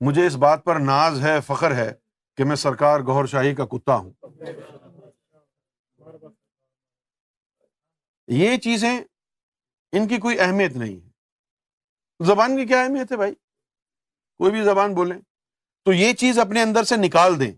مجھے 0.00 0.26
اس 0.26 0.36
بات 0.36 0.64
پر 0.64 0.76
ناز 0.76 1.26
ہے، 1.26 1.40
فخر 1.40 1.74
ہے 1.74 1.92
کہ 2.36 2.44
میں 2.44 2.56
سرکار 2.56 3.00
گوہر 3.00 3.26
شاہی 3.26 3.54
کا 3.54 3.64
کتا 3.64 3.94
ہوں۔ 3.94 4.12
یہ 8.26 8.56
چیزیں 8.56 9.00
ان 9.92 10.08
کی 10.08 10.16
کوئی 10.16 10.40
اہمیت 10.40 10.76
نہیں 10.76 10.96
ہے۔ 10.96 11.10
زبان 12.24 12.56
کی 12.56 12.66
کیا 12.66 12.82
اہمیت 12.82 13.12
ہے 13.12 13.16
بھائی؟ 13.16 13.34
کوئی 14.38 14.52
بھی 14.52 14.62
زبان 14.62 14.94
بولیں۔ 14.94 15.20
تو 15.84 15.92
یہ 15.92 16.12
چیز 16.12 16.38
اپنے 16.38 16.62
اندر 16.62 16.84
سے 16.84 16.96
نکال 16.96 17.40
دیں۔ 17.40 17.52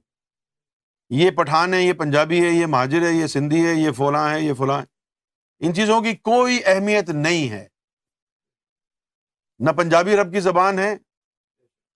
یہ 1.11 1.31
پٹھان 1.31 1.75
ہے، 1.75 1.83
یہ 1.83 1.93
پنجابی 1.93 2.45
ہے، 2.45 2.51
یہ 2.51 2.67
مہاجر 2.67 3.03
ہے، 3.03 3.13
یہ 3.13 3.27
سندھی 3.27 3.67
ہے، 3.67 3.75
یہ 3.75 3.91
فلاں 3.91 4.35
ہے، 4.35 4.41
یہ 4.41 4.55
فلاں 4.55 4.83
ان 5.59 5.75
چیزوں 5.75 6.01
کی 6.01 6.17
کوئی 6.17 6.61
اہمیت 6.65 7.09
نہیں 7.09 7.51
ہے۔ 7.51 7.69
نہ 9.59 9.71
پنجابی 9.71 10.17
رب 10.17 10.33
کی 10.33 10.41
زبان 10.41 10.79
ہے 10.79 10.93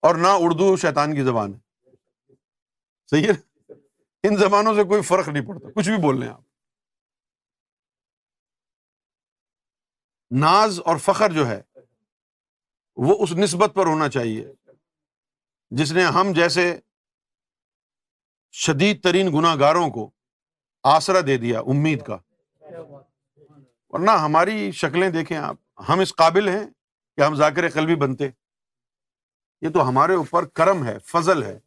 اور 0.03 0.15
نہ 0.15 0.29
اردو 0.31 0.77
شیطان 0.77 1.15
کی 1.15 1.23
زبان 1.23 1.55
ہے۔ 1.55 1.61
صحیح 3.11 3.29
ہے 3.29 3.73
ان 4.23 4.37
زبانوں 4.37 4.75
سے 4.75 4.85
کوئی 4.85 5.03
فرق 5.03 5.29
نہیں 5.29 5.47
پڑتا، 5.47 5.69
کچھ 5.77 5.89
بھی 5.89 5.97
بول 5.97 6.19
رہے 6.19 6.29
آپ۔ 6.29 6.41
ناز 10.31 10.81
اور 10.85 10.97
فخر 10.97 11.33
جو 11.33 11.47
ہے، 11.47 11.63
وہ 12.97 13.23
اس 13.23 13.33
نسبت 13.33 13.71
پر 13.75 13.87
ہونا 13.87 14.09
چاہیے، 14.09 14.53
جس 15.71 15.93
نے 15.93 16.05
ہم 16.05 16.33
جیسے 16.35 16.81
شدید 18.53 19.03
ترین 19.03 19.29
گناہ 19.39 19.57
گاروں 19.61 19.91
کو 19.91 20.11
آسرا 20.83 21.21
دے 21.27 21.37
دیا، 21.37 21.61
امید 21.61 22.07
کا۔ 22.07 22.19
ورنہ 23.91 24.11
ہماری 24.11 24.73
شکلیں 24.73 25.11
دیکھیں 25.11 25.37
آپ، 25.37 25.57
ہم 25.89 26.01
اس 26.01 26.15
قابل 26.15 26.49
ہیں 26.49 26.67
کہ 27.17 27.21
ہم 27.21 27.35
ذاکر 27.35 27.71
قلبی 27.71 27.95
بنتے۔ 27.95 28.29
یہ 29.61 29.69
تو 29.69 29.89
ہمارے 29.89 30.15
اوپر 30.15 30.45
کرم 30.45 30.87
ہے، 30.87 30.99
فضل 30.99 31.43
ہے۔ 31.43 31.59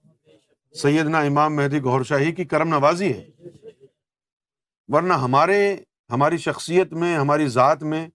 سیدنا 0.74 1.20
امام 1.20 1.56
مہدی 1.56 1.82
گور 1.82 2.04
شاہی 2.04 2.32
کی 2.32 2.46
کرم 2.46 2.68
نوازی 2.68 3.14
ہے۔ 3.14 3.30
ورنہ 4.88 5.14
ہمارے، 5.14 5.78
ہماری 6.10 6.38
شخصیت 6.38 6.94
میں، 6.94 7.18
ہماری 7.18 7.48
ذات 7.48 7.84
میں 7.84 8.08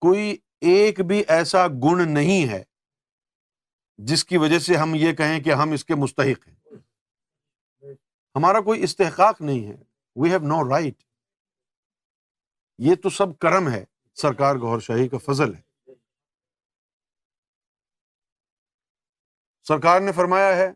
کوئی 0.00 0.36
ایک 0.60 1.00
بھی 1.00 1.22
ایسا 1.28 1.66
گن 1.68 2.10
نہیں 2.10 2.48
ہے 2.48 2.64
جس 3.98 4.24
کی 4.24 4.36
وجہ 4.36 4.58
سے 4.58 4.76
ہم 4.76 4.94
یہ 4.94 5.12
کہیں 5.12 5.40
کہ 5.40 5.52
ہم 5.52 5.70
اس 5.70 5.84
کے 5.84 5.94
مستحق 5.94 6.48
ہیں۔ 6.48 6.72
ہمارا 8.34 8.60
کوئی 8.60 8.82
استحقاق 8.82 9.40
نہیں 9.40 9.66
ہے۔ 9.66 9.76
وی 10.16 10.30
ہیو 10.30 10.38
نو 10.38 10.68
رائٹ 10.70 10.94
یہ 12.78 12.94
تو 12.94 13.10
سب 13.10 13.38
کرم 13.38 13.68
ہے۔ 13.68 13.84
سرکار 14.14 14.54
گور 14.54 14.80
شاہی 14.80 15.08
کا 15.08 15.18
فضل 15.18 15.54
ہے۔ 15.54 15.62
سرکار 19.68 20.00
نے 20.00 20.12
فرمایا 20.12 20.56
ہے 20.56 20.72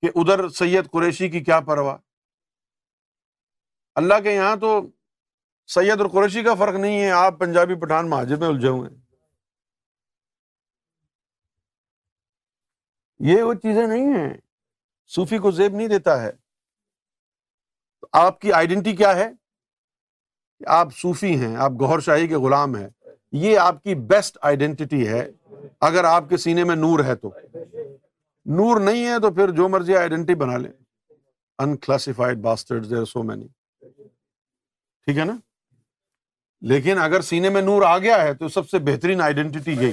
کہ 0.00 0.10
ادھر 0.14 0.48
سید 0.48 0.90
قریشی 0.90 1.28
کی 1.28 1.40
کیا 1.40 1.60
پرواہ۔ 1.60 1.96
اللہ 3.94 4.14
کے 4.22 4.32
یہاں 4.32 4.56
تو 4.56 4.80
سید 5.66 6.00
اور 6.00 6.08
قریشی 6.10 6.42
کا 6.42 6.54
فرق 6.54 6.74
نہیں 6.74 7.00
ہے۔ 7.00 7.10
آپ 7.10 7.38
پنجابی 7.40 7.80
پٹھان 7.80 8.10
مہاجر 8.10 8.36
میں 8.36 8.48
الجھے 8.48 8.68
ہوئے 8.68 8.90
یہ 13.18 13.42
وہ 13.42 13.54
چیزیں 13.54 13.86
نہیں 13.86 14.06
ہیں۔ 14.06 14.40
صوفی 15.06 15.38
کو 15.38 15.50
زیب 15.50 15.72
نہیں 15.74 15.88
دیتا 15.88 16.22
ہے۔ 16.22 16.32
آپ 18.12 18.40
کی 18.40 18.52
آئیڈینٹی 18.52 18.96
کیا 18.96 19.16
ہے؟ 19.16 19.43
آپ 20.66 20.88
صوفی 20.96 21.36
ہیں، 21.36 21.56
آپ 21.56 21.72
گوہر 21.80 22.00
شاہی 22.00 22.28
کے 22.28 22.36
غلام 22.36 22.76
ہیں، 22.76 22.88
یہ 23.32 23.58
آپ 23.58 23.82
کی 23.82 23.94
بیسٹ 23.94 24.38
آئیڈینٹی 24.42 25.08
ہے۔ 25.08 25.30
اگر 25.80 26.04
آپ 26.04 26.28
کے 26.28 26.36
سینے 26.36 26.64
میں 26.64 26.76
نور 26.76 27.04
ہے 27.04 27.14
تو۔ 27.14 27.34
نور 28.44 28.80
نہیں 28.80 29.06
ہے 29.06 29.20
تو 29.20 29.30
پھر 29.30 29.50
جو 29.50 29.68
مرضی 29.68 29.96
آئیڈینٹی 29.96 30.34
بنا 30.34 30.56
لیں۔ 30.56 30.72
انکلاسیفائڈ 31.58 32.38
باسٹرڈ 32.38 32.86
سو 33.08 33.22
مینی 33.22 33.46
ٹھیک 35.04 35.18
ہے 35.18 35.24
نا؟ 35.24 35.36
لیکن 36.60 36.98
اگر 36.98 37.20
سینے 37.20 37.48
میں 37.48 37.62
نور 37.62 37.82
آ 37.82 37.98
گیا 37.98 38.22
ہے 38.22 38.34
تو 38.34 38.48
سب 38.48 38.68
سے 38.68 38.78
بہترین 38.78 39.20
آئیڈینٹی 39.20 39.72
یہی۔ 39.72 39.92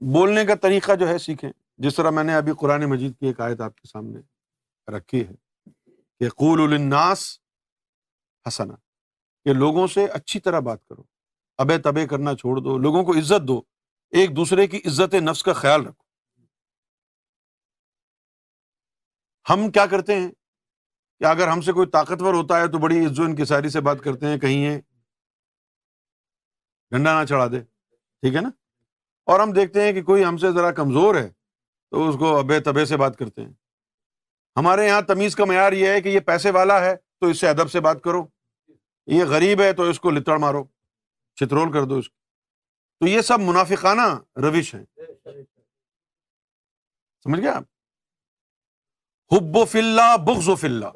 بولنے 0.00 0.44
کا 0.44 0.54
طریقہ 0.54 0.94
جو 0.94 1.08
ہے 1.08 1.18
سیکھیں۔ 1.18 1.50
جس 1.78 1.94
طرح 1.94 2.10
میں 2.10 2.24
نے 2.24 2.34
ابھی 2.34 2.52
قرآن 2.58 2.84
مجید 2.84 3.12
کی 3.20 3.26
ایک 3.26 3.40
آیت 3.40 3.60
آپ 3.60 3.76
کے 3.76 3.88
سامنے 3.88 4.20
رکھی 4.96 5.24
ہے 5.26 5.32
کہ 6.20 6.28
قول 6.28 6.72
الناس 6.72 7.38
حسنا 8.48 8.74
کہ 9.44 9.52
لوگوں 9.52 9.86
سے 9.86 10.06
اچھی 10.06 10.40
طرح 10.40 10.60
بات 10.60 10.86
کرو 10.86 11.02
ابے 11.58 11.78
تبے 11.78 12.06
کرنا 12.06 12.34
چھوڑ 12.34 12.56
دو، 12.56 12.78
لوگوں 12.78 13.04
کو 13.04 13.12
عزت 13.12 13.48
دو، 13.48 13.62
ایک 14.10 14.36
دوسرے 14.36 14.66
کی 14.66 14.76
عزت 14.76 15.14
نفس 15.14 15.42
کا 15.42 15.52
خیال 15.52 15.86
رکھو۔ 15.86 16.02
ہم 19.52 19.70
کیا 19.70 19.86
کرتے 19.86 20.14
ہیں؟ 20.14 20.28
کہ 21.18 21.24
اگر 21.24 21.48
ہم 21.48 21.60
سے 21.60 21.72
کوئی 21.72 21.86
طاقتور 21.86 22.34
ہوتا 22.34 22.60
ہے 22.60 22.66
تو 22.66 22.78
بڑی 22.78 23.06
عزت 23.06 23.20
انکساری 23.20 23.68
سے 23.68 23.80
بات 23.80 23.96
کرتے 24.04 24.26
ہیں، 24.26 24.38
کہیں 24.38 24.80
ڈنڈا 26.90 27.20
نہ 27.20 27.26
چڑھا 27.26 27.46
دے، 27.46 27.60
ٹھیک 27.94 28.34
ہے 28.34 28.40
نا؟ 28.40 28.48
اور 29.26 29.40
ہم 29.40 29.52
دیکھتے 29.52 29.82
ہیں 29.82 29.92
کہ 29.92 30.02
کوئی 30.02 30.24
ہم 30.24 30.36
سے 30.36 30.52
ذرا 30.52 30.70
کمزور 30.70 31.14
ہے 31.14 31.28
تو 31.90 32.08
اس 32.08 32.14
کو 32.18 32.38
ابے 32.38 32.60
تبے 32.60 32.84
سے 32.84 32.96
بات 32.96 33.18
کرتے 33.18 33.42
ہیں۔ 33.42 33.52
ہمارے 34.56 34.86
یہاں 34.86 35.02
تمیز 35.02 35.36
کا 35.36 35.44
معیار 35.44 35.72
یہ 35.72 35.86
ہے 35.86 36.00
کہ 36.00 36.08
یہ 36.08 36.20
پیسے 36.20 36.50
والا 36.50 36.80
ہے 36.80 36.96
تو 36.96 37.26
اس 37.26 37.40
سے 37.40 37.48
ادب 37.48 37.70
سے 37.70 37.80
بات 37.80 38.02
کرو۔ 38.04 38.37
یہ 39.08 39.24
غریب 39.24 39.60
ہے 39.60 39.72
تو 39.72 39.82
اس 39.82 40.00
کو 40.00 40.10
لتڑ 40.10 40.38
مارو، 40.38 40.64
چترول 41.34 41.72
کر 41.72 41.84
دو 41.84 41.96
اس 41.96 42.08
کو۔ 42.08 42.16
تو 43.00 43.06
یہ 43.06 43.20
سب 43.20 43.40
منافقانہ 43.40 44.20
روش 44.36 44.74
ہیں۔ 44.74 44.84
سمجھ 47.22 47.40
گیا 47.40 47.58
حب 49.32 49.56
و 49.56 49.64
فلّہ 49.64 50.16
بغض 50.16 50.48
و 50.48 50.54
فلّہ 50.54 50.86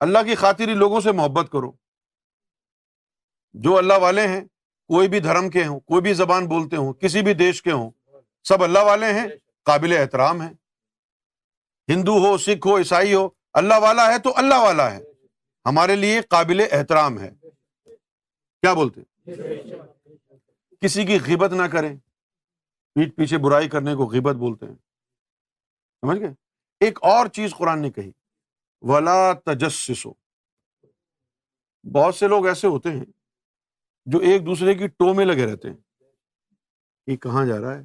اللہ 0.00 0.18
کی 0.26 0.34
خاطری 0.34 0.74
لوگوں 0.74 1.00
سے 1.00 1.12
محبت 1.12 1.52
کرو۔ 1.52 1.72
جو 3.52 3.78
اللہ 3.78 3.94
والے 3.94 4.28
ہیں، 4.28 4.40
کوئی 4.88 5.08
بھی 5.08 5.20
دھرم 5.20 5.50
کے 5.50 5.66
ہوں، 5.66 5.80
کوئی 5.80 6.02
بھی 6.02 6.14
زبان 6.14 6.46
بولتے 6.46 6.76
ہوں، 6.76 6.92
کسی 6.92 7.22
بھی 7.22 7.34
دیش 7.34 7.62
کے 7.62 7.72
ہوں، 7.72 7.90
سب 8.44 8.64
اللہ 8.64 8.78
والے 8.78 9.12
ہیں، 9.12 9.28
قابل 9.62 9.96
احترام 9.96 10.42
ہیں۔ 10.42 10.52
ہندو 11.88 12.12
ہو، 12.12 12.38
سکھ 12.38 12.66
ہو، 12.66 12.78
عیسائی 12.78 13.14
ہو، 13.14 13.28
اللہ 13.52 13.74
والا 13.78 14.06
ہے 14.06 14.18
تو 14.18 14.32
اللہ 14.36 14.54
والا 14.54 14.94
ہے۔ 14.94 15.05
ہمارے 15.66 15.96
لیے 15.96 16.20
قابل 16.20 16.60
احترام 16.70 17.18
ہے۔ 17.20 17.30
کیا 18.60 18.74
بولتے؟ 18.74 19.00
کسی 20.80 21.04
کی 21.04 21.18
غیبت 21.26 21.52
نہ 21.52 21.62
کریں۔ 21.62 21.96
پیٹ 22.94 23.16
پیچھے 23.16 23.38
برائی 23.38 23.68
کرنے 23.68 23.94
کو 23.94 24.06
غیبت 24.06 24.34
بولتے 24.34 24.66
ہیں۔ 24.66 24.76
سمجھ 26.00 26.18
گئے؟ 26.18 26.34
ایک 26.80 26.98
اور 27.02 27.26
چیز 27.26 27.54
قرآن 27.58 27.82
نے 27.82 27.90
کہی، 27.90 28.12
ولا 28.80 29.32
تجسسو 29.32 30.10
بہت 31.94 32.14
سے 32.14 32.28
لوگ 32.28 32.46
ایسے 32.46 32.66
ہوتے 32.66 32.88
ہیں 32.88 33.04
جو 34.06 34.18
ایک 34.18 34.46
دوسرے 34.46 34.74
کی 34.74 34.86
ٹو 34.86 35.14
میں 35.14 35.24
لگے 35.24 35.52
رہتے 35.52 35.68
ہیں 35.68 35.76
کہ 37.06 37.16
کہاں 37.16 37.46
جا 37.46 37.60
رہا 37.60 37.78
ہے؟ 37.78 37.82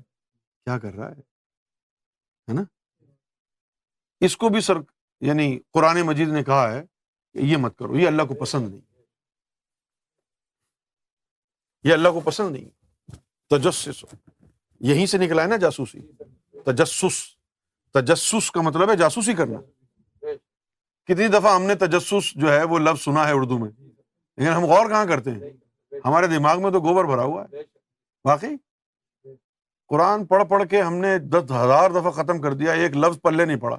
کیا 0.66 0.80
کر 0.80 0.94
رہا 0.94 1.12
ہے 1.12 2.54
نا؟ 2.54 2.62
اس 4.20 4.38
کو 4.38 4.50
بھی 4.50 4.62
سر 4.62 4.74
یعنی 5.22 5.60
قرآن 5.72 6.02
مجید 6.02 6.30
نے 6.30 6.44
کہا 6.44 6.72
ہے 6.72 6.84
یہ 7.34 7.58
مت 7.58 7.78
کرو، 7.78 7.96
یہ 7.96 8.08
اللہ 8.08 8.24
کو 8.24 8.34
پسند 8.34 8.70
نہیں۔ 8.70 8.82
یہ 11.84 11.94
اللہ 11.94 12.10
کو 12.10 12.20
پسند 12.20 12.52
نہیں۔ 12.52 12.70
تجسس۔ 13.50 14.06
یہیں 14.80 15.06
سے 15.06 15.18
نکلا 15.18 15.42
ہے 15.44 15.48
نا 15.48 15.58
جاسوسی۔ 15.58 16.00
تجسس۔ 16.66 17.38
تجسس 17.94 18.52
کا 18.52 18.62
مطلب 18.62 18.92
ہے 18.92 18.96
جاسوسی 18.96 19.34
کرنا۔ 19.34 19.60
کتنی 21.06 21.28
دفعہ 21.28 21.56
ہم 21.56 21.64
نے 21.64 21.76
تجسس 21.76 22.34
جو 22.36 22.54
ہے 22.54 22.64
وہ 22.64 22.80
لفظ 22.80 23.04
سنا 23.04 23.28
ہے 23.28 23.34
اردو 23.34 23.58
میں۔ 23.58 23.72
لیکن 24.38 24.48
ہم 24.48 24.66
غور 24.66 24.90
کہاں 24.90 25.06
کرتے 25.06 25.32
ہیں؟ 25.32 25.40
ہمارے 26.06 26.28
دماغ 26.28 26.62
میں 26.62 26.72
تو 26.72 26.80
گوبر 26.80 27.06
بھرا 27.06 27.24
ہوا 27.24 27.44
ہے۔ 27.44 27.58
واقعی۔ 28.26 28.56
قرآن 29.88 30.26
پڑھ 30.26 30.44
پڑھ 30.50 30.70
کے 30.70 30.82
ہم 30.82 30.94
نے 30.96 31.20
دس 31.20 31.52
ہزار 31.52 31.90
دفعہ 31.92 32.12
ختم 32.12 32.42
کر 32.42 32.54
دیا، 32.54 32.72
ایک 32.72 32.98
لفظ 32.98 33.22
پلے 33.22 33.46
نہیں 33.46 33.60
پڑا۔ 33.60 33.78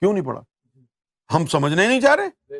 کیوں 0.00 0.12
نہیں 0.12 0.24
پڑا؟ 0.24 0.40
ہم 1.34 1.46
سمجھنے 1.46 1.88
نہیں 1.88 2.00
چاہ 2.00 2.14
رہے؟ 2.14 2.50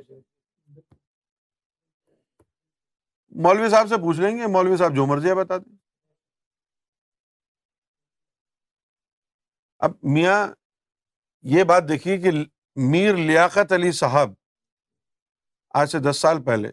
مولوی 3.42 3.68
صاحب 3.70 3.88
سے 3.88 3.96
پوچھ 3.96 4.20
لیں 4.20 4.36
گے، 4.38 4.46
مولوی 4.46 4.76
صاحب 4.76 4.94
جو 4.96 5.06
مرضی 5.06 5.28
ہے 5.28 5.34
بتا 5.34 5.56
دیں۔ 5.56 5.76
اب 9.78 9.92
میاں، 10.02 10.46
یہ 11.42 11.64
بات 11.64 11.88
دیکھیے 11.88 12.18
کہ 12.18 12.30
میر 12.76 13.14
لیاقت 13.14 13.72
علی 13.72 13.92
صاحب 13.92 14.30
آج 15.74 15.90
سے 15.90 15.98
دس 15.98 16.18
سال 16.20 16.42
پہلے 16.42 16.70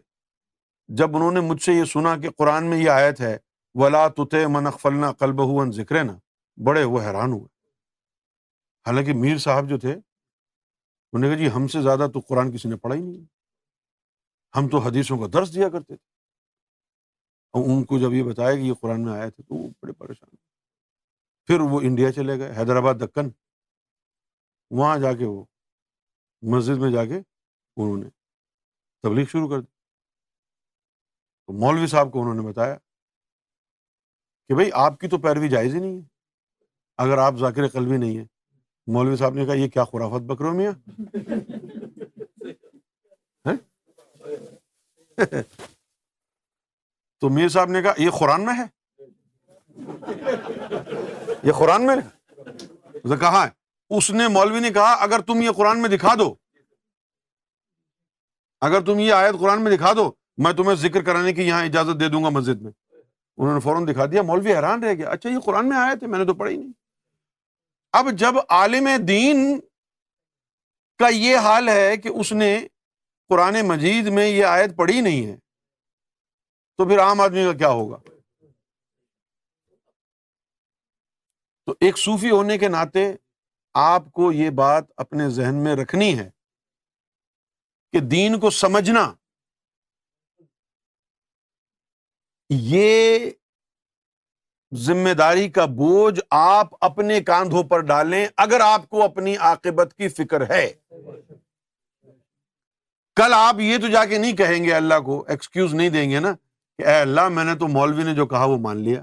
جب 0.88 1.16
انہوں 1.16 1.32
نے 1.32 1.40
مجھ 1.40 1.62
سے 1.62 1.72
یہ 1.72 1.84
سنا 1.84 2.16
کہ 2.16 2.30
قرآن 2.30 2.70
میں 2.70 2.78
یہ 2.78 2.90
آیت 2.90 3.20
ہے، 3.20 3.36
ولا 3.74 4.08
تتے 4.08 4.46
من 4.46 4.66
اخفلنا 4.66 5.12
قلب 5.12 5.40
ہو 5.40 5.70
ذکر 5.72 6.04
نا 6.04 6.16
بڑے 6.64 6.84
وہ 6.84 7.00
حیران 7.00 7.32
ہوئے۔ 7.32 7.46
حالانکہ 8.86 9.12
میر 9.14 9.38
صاحب 9.38 9.68
جو 9.68 9.78
تھے، 9.78 9.92
انہوں 9.92 11.20
نے 11.20 11.28
کہا 11.28 11.44
جی 11.44 11.50
ہم 11.56 11.66
سے 11.68 11.82
زیادہ 11.82 12.06
تو 12.14 12.20
قرآن 12.20 12.52
کسی 12.52 12.68
نے 12.68 12.76
پڑھا 12.76 12.96
ہی 12.96 13.02
نہیں 13.02 13.24
ہم 14.58 14.68
تو 14.68 14.78
حدیثوں 14.78 15.18
کا 15.18 15.26
درس 15.32 15.54
دیا 15.54 15.68
کرتے 15.68 15.96
تھے۔ 15.96 16.13
اور 17.54 17.64
ان 17.64 17.84
کو 17.84 17.98
جب 17.98 18.12
یہ 18.12 18.22
بتایا 18.22 18.54
کہ 18.54 18.60
یہ 18.60 18.74
قرآن 18.74 19.04
میں 19.04 19.12
آیا 19.12 19.28
تھے 19.28 19.42
تو 19.42 19.54
وہ 19.54 19.68
بڑے 19.82 19.92
پریشان 19.92 20.36
پھر 21.46 21.60
وہ 21.60 21.80
انڈیا 21.80 22.12
چلے 22.12 22.38
گئے 22.38 22.52
حیدرآباد 22.56 22.94
دکن۔ 22.94 23.28
وہاں 24.70 24.98
جا 24.98 25.12
کے 25.12 25.24
وہ 25.24 25.44
مسجد 26.42 26.78
میں 26.78 26.92
جا 26.92 27.04
کے 27.04 27.16
انہوں 27.76 27.96
نے 27.96 28.10
تبلیغ 29.02 29.24
شروع 29.24 29.48
کر 29.48 29.60
دی۔ 29.60 29.72
تو 31.46 31.52
مولوی 31.52 31.86
صاحب 31.86 32.12
کو 32.12 32.20
انہوں 32.20 32.34
نے 32.34 32.42
بتایا 32.42 32.76
کہ 34.48 34.54
بھائی 34.54 34.70
آپ 34.74 35.00
کی 35.00 35.08
تو 35.08 35.18
پیروی 35.18 35.48
جائز 35.48 35.74
ہی 35.74 35.80
نہیں 35.80 35.96
ہے۔ 35.96 36.06
اگر 36.98 37.18
آپ 37.18 37.34
ذاکر 37.34 37.68
قلبی 37.68 37.96
نہیں 37.96 38.18
ہے 38.18 38.24
مولوی 38.86 39.16
صاحب 39.16 39.34
نے 39.34 39.46
کہا 39.46 39.54
یہ 39.54 39.68
کیا 39.68 39.84
خرافت 39.84 40.22
بکرو 40.22 40.54
میاں؟ 40.54 40.72
تو 47.24 47.30
میر 47.30 47.48
صاحب 47.48 47.70
نے 47.70 47.82
کہا، 47.82 47.92
یہ 47.96 48.10
قرآن 48.10 48.44
میں 48.44 48.54
ہے؟ 48.58 48.64
یہ 51.42 51.52
قرآن 51.52 51.86
میں 51.86 51.96
کہاں 52.92 53.32
ہے؟ 53.32 53.36
ہاں۔ 53.36 53.46
اس 53.90 54.10
نے 54.10 54.28
مولوی 54.28 54.60
نے 54.60 54.70
کہا، 54.70 54.92
اگر 54.92 55.20
تم 55.20 55.40
یہ 55.40 55.50
قرآن 55.50 55.82
میں 55.82 55.88
دکھا 55.88 56.14
دو، 56.18 56.34
اگر 58.60 58.80
تم 58.80 58.98
یہ 58.98 59.12
آیت 59.12 59.34
قرآن 59.40 59.62
میں 59.62 59.76
دکھا 59.76 59.92
دو، 59.92 60.12
میں 60.36 60.52
تمہیں 60.52 60.74
ذکر 60.74 61.02
کرانے 61.02 61.32
کی 61.32 61.42
یہاں 61.42 61.64
اجازت 61.64 62.00
دے 62.00 62.08
دوں 62.08 62.24
گا 62.24 62.28
مسجد 62.28 62.62
میں۔ 62.62 62.72
انہوں 63.36 63.54
نے 63.54 63.60
فوراً 63.60 63.86
دکھا 63.86 64.06
دیا، 64.06 64.22
مولوی 64.22 64.54
حیران 64.54 64.82
رہ 64.82 64.94
گیا۔ 64.94 65.10
اچھا 65.10 65.28
یہ 65.28 65.38
قرآن 65.38 65.68
میں 65.68 65.76
آئے 65.76 65.96
تھے 65.96 66.06
میں 66.06 66.18
نے 66.18 66.24
تو 66.24 66.34
پڑھی 66.34 66.56
نہیں۔ 66.56 66.72
اب 67.92 68.12
جب 68.12 68.34
عالم 68.48 68.88
دین 69.08 69.60
کا 70.98 71.08
یہ 71.08 71.36
حال 71.36 71.68
ہے 71.68 71.96
کہ 71.96 72.08
اس 72.08 72.32
نے 72.32 72.66
قرآن 73.28 73.56
مجید 73.68 74.08
میں 74.08 74.26
یہ 74.26 74.44
آیت 74.44 74.76
پڑھی 74.76 75.00
نہیں 75.00 75.26
ہے 75.26 75.36
تو 76.78 76.88
پھر 76.88 77.00
عام 77.00 77.20
آدمی 77.20 77.44
کا 77.44 77.52
کیا 77.52 77.68
ہوگا؟ 77.68 77.96
تو 81.66 81.74
ایک 81.80 81.98
صوفی 81.98 82.30
ہونے 82.30 82.58
کے 82.58 82.68
ناطے 82.68 83.16
آپ 83.74 84.02
کو 84.12 84.32
یہ 84.32 84.50
بات 84.50 84.84
اپنے 84.96 85.28
ذہن 85.28 85.54
میں 85.54 85.76
رکھنی 85.76 86.18
ہے 86.18 86.30
کہ 87.92 88.00
دین 88.00 88.40
کو 88.40 88.50
سمجھنا 88.50 89.14
یہ 92.50 93.30
ذمہ 94.74 95.14
داری 95.14 95.48
کا 95.48 95.64
بوجھ 95.64 96.20
آپ 96.30 96.66
اپنے 96.80 97.20
کاندھوں 97.20 97.62
پر 97.62 97.80
ڈالیں 97.80 98.26
اگر 98.36 98.60
آپ 98.60 98.88
کو 98.88 99.02
اپنی 99.02 99.36
عاقبت 99.36 99.94
کی 99.96 100.08
فکر 100.08 100.50
ہے۔ 100.50 100.74
کل 103.16 103.32
آپ 103.34 103.56
یہ 103.58 103.78
تو 103.78 103.88
جا 103.88 104.04
کے 104.04 104.18
نہیں 104.18 104.36
کہیں 104.36 104.64
گے 104.64 104.74
اللہ 104.74 105.00
کو 105.00 105.24
ایکسکیوز 105.28 105.74
نہیں 105.74 105.88
دیں 105.88 106.10
گے 106.10 106.20
نا۔ 106.20 106.34
کہ 106.78 106.82
اے 106.82 106.94
اللہ 106.94 107.28
میں 107.28 107.44
نے 107.44 107.54
تو 107.54 107.68
مولوی 107.68 108.02
نے 108.02 108.14
جو 108.14 108.26
کہا 108.26 108.44
وہ 108.44 108.58
مان 108.58 108.76
لیا۔ 108.76 109.02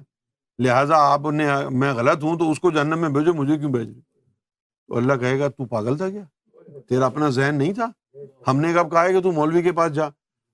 لہٰذا 0.59 0.95
آپ 0.97 1.21
نے 1.33 1.47
میں 1.71 1.93
غلط 1.93 2.23
ہوں 2.23 2.39
تو 2.39 2.51
اس 2.51 2.59
کو 2.59 2.71
جنم 2.71 2.99
میں 2.99 3.09
بھیجو، 3.09 3.33
مجھے 3.33 3.57
کیوں 3.57 3.71
بھیج 3.71 3.99
تو 4.87 4.97
اللہ 4.97 5.13
کہے 5.13 5.39
گا، 5.39 5.47
تو 5.47 5.65
پاگل 5.65 5.97
تھا 5.97 6.09
کیا؟ 6.09 6.23
تیرا 6.89 7.05
اپنا 7.05 7.29
ذہن 7.29 7.55
نہیں 7.55 7.73
تھا؟ 7.73 8.17
ہم 8.47 8.59
نے 8.59 8.73
کب 8.73 8.91
کہا 8.91 9.03
ہے 9.03 9.13
کہ 9.13 9.21
تو 9.21 9.31
مولوی 9.31 9.61
کے 9.61 9.71
پاس 9.71 9.91
جا۔ 9.93 10.05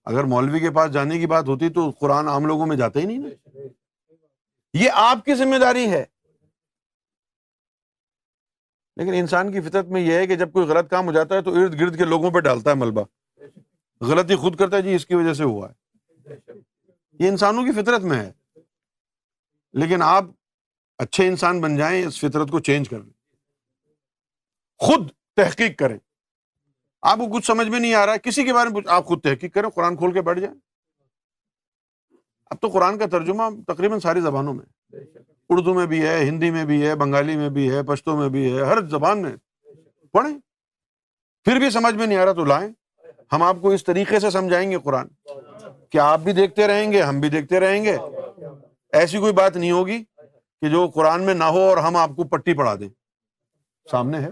اگر 0.06 0.24
مولوی 0.24 0.60
کے 0.60 0.72
پاس 0.72 0.92
جانے 0.92 1.20
کی 1.20 1.28
بات 1.28 1.48
ہوتی 1.48 1.70
تو 1.70 1.90
قرآن 1.90 2.28
عام 2.28 2.46
لوگوں 2.46 2.66
میں 2.66 2.78
جاتا 2.78 3.00
ہی 3.00 3.06
نہیں 3.06 3.18
نا۔ 3.18 3.60
یہ 4.74 4.90
آپ 4.94 5.26
کی 5.26 5.36
ذمہ 5.36 5.58
داری 5.58 5.92
ہے۔ 5.92 6.06
لیکن 8.96 9.14
انسان 9.14 9.52
کی 9.52 9.62
فطرت 9.62 9.86
میں 9.86 10.02
یہ 10.02 10.14
ہے 10.14 10.28
کہ 10.28 10.36
جب 10.36 10.52
کوئی 10.52 10.68
غلط 10.68 10.90
کام 10.90 11.06
ہو 11.06 11.12
جاتا 11.12 11.36
ہے 11.36 11.42
تو 11.42 11.52
ارد 11.52 11.80
گرد 11.80 11.98
کے 11.98 12.06
لوگوں 12.06 12.32
پہ 12.32 12.40
ڈالتا 12.40 12.70
ہے 12.70 12.76
ملبہ۔ 12.76 13.04
غلطی 14.02 14.36
خود 14.36 14.56
کرتا 14.56 14.78
ہے 14.78 14.82
جی 14.82 14.96
اس 14.96 15.06
کی 15.06 15.16
وجہ 15.16 15.34
سے 15.34 15.44
ہوا 15.44 15.70
ہے۔ 15.70 15.88
یہ 17.20 17.28
انسانوں 17.28 17.64
کی 17.64 17.72
فطرت 17.72 18.02
میں 18.02 18.18
ہے۔ 18.18 18.60
لیکن 19.74 20.02
آپ 20.02 20.24
اچھے 20.98 21.28
انسان 21.28 21.62
بن 21.62 21.78
جائیں، 21.78 22.06
اس 22.06 22.20
فطرت 22.20 22.52
کو 22.52 22.60
چینج 22.60 22.90
کر 22.90 23.00
لیں 23.00 23.14
خود 24.78 25.12
تحقیق 25.36 25.80
کریں۔ 25.80 25.98
آپ 27.02 27.18
کو 27.18 27.38
کچھ 27.38 27.46
سمجھ 27.46 27.68
میں 27.68 27.80
نہیں 27.80 27.94
آ 27.94 28.06
رہا 28.06 28.14
ہے، 28.14 28.20
کسی 28.20 28.44
کے 28.44 28.54
بارے 28.54 28.70
میں 28.70 28.82
آپ 28.88 29.06
خود 29.06 29.22
تحقیق 29.22 29.54
کریں، 29.54 29.70
قرآن 29.70 29.96
کھول 29.96 30.14
کے 30.14 30.22
بیٹھ 30.22 30.40
جائیں۔ 30.40 30.56
اب 32.46 32.62
تو 32.62 32.68
قرآن 32.68 32.98
کا 32.98 33.06
ترجمہ 33.06 33.44
تقریباً 33.68 34.00
ساری 34.00 34.22
زبانوں 34.22 34.54
میں۔ 34.54 34.96
اردو 35.50 35.74
میں 35.74 35.86
بھی 35.86 36.06
ہے، 36.06 36.20
ہندی 36.20 36.52
میں 36.52 36.66
بھی 36.66 36.88
ہے، 36.88 36.96
بنگالی 36.96 37.36
میں 37.36 37.50
بھی 37.50 37.72
ہے، 37.72 37.84
پشتو 37.84 38.18
میں 38.18 38.30
بھی 38.30 38.58
ہے، 38.58 38.64
ہر 38.66 38.88
زبان 38.88 39.22
میں۔ 39.22 39.36
پڑھیں۔ 40.12 40.38
پھر 41.44 41.60
بھی 41.60 41.70
سمجھ 41.70 41.96
میں 41.96 42.08
نہیں 42.08 42.18
آ 42.18 42.26
رہا 42.26 42.34
تو 42.34 42.46
لائیں۔ 42.46 42.70
ہم 43.34 43.44
آپ 43.44 43.56
کو 43.62 43.70
اس 43.70 43.84
طریقے 43.84 44.20
سے 44.20 44.30
سمجھائیں 44.30 44.72
گے 44.72 44.78
قرآن۔ 44.84 45.08
کیا 45.90 46.06
آپ 46.06 46.20
بھی 46.20 46.34
دیکھتے 46.34 46.68
رہیں 46.68 46.92
گے؟ 46.92 47.02
ہم 47.02 47.20
بھی 47.20 47.30
دیکھتے 47.30 47.60
رہیں 47.60 47.84
گے۔ 47.84 47.98
ایسی 48.94 49.18
کوئی 49.18 49.34
بات 49.34 49.58
نہیں 49.58 49.72
ہوگی 49.72 50.04
کہ 50.62 50.70
جو 50.70 50.88
قرآن 50.88 51.24
میں 51.24 51.34
نہ 51.34 51.44
ہو 51.44 51.60
اور 51.60 51.78
ہم 51.78 51.96
آپ 51.96 52.10
کو 52.16 52.24
پٹی 52.24 52.54
پڑھا 52.54 52.76
دیں۔ 52.76 52.90
سامنے 53.92 54.18
ہے۔ 54.20 54.30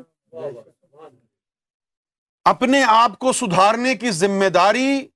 اپنے 2.46 2.84
آپ 2.88 3.20
کو 3.20 3.34
سدھارنے 3.34 3.96
کی 3.96 4.12
ذمہ 4.12 4.50
داری، 4.50 5.08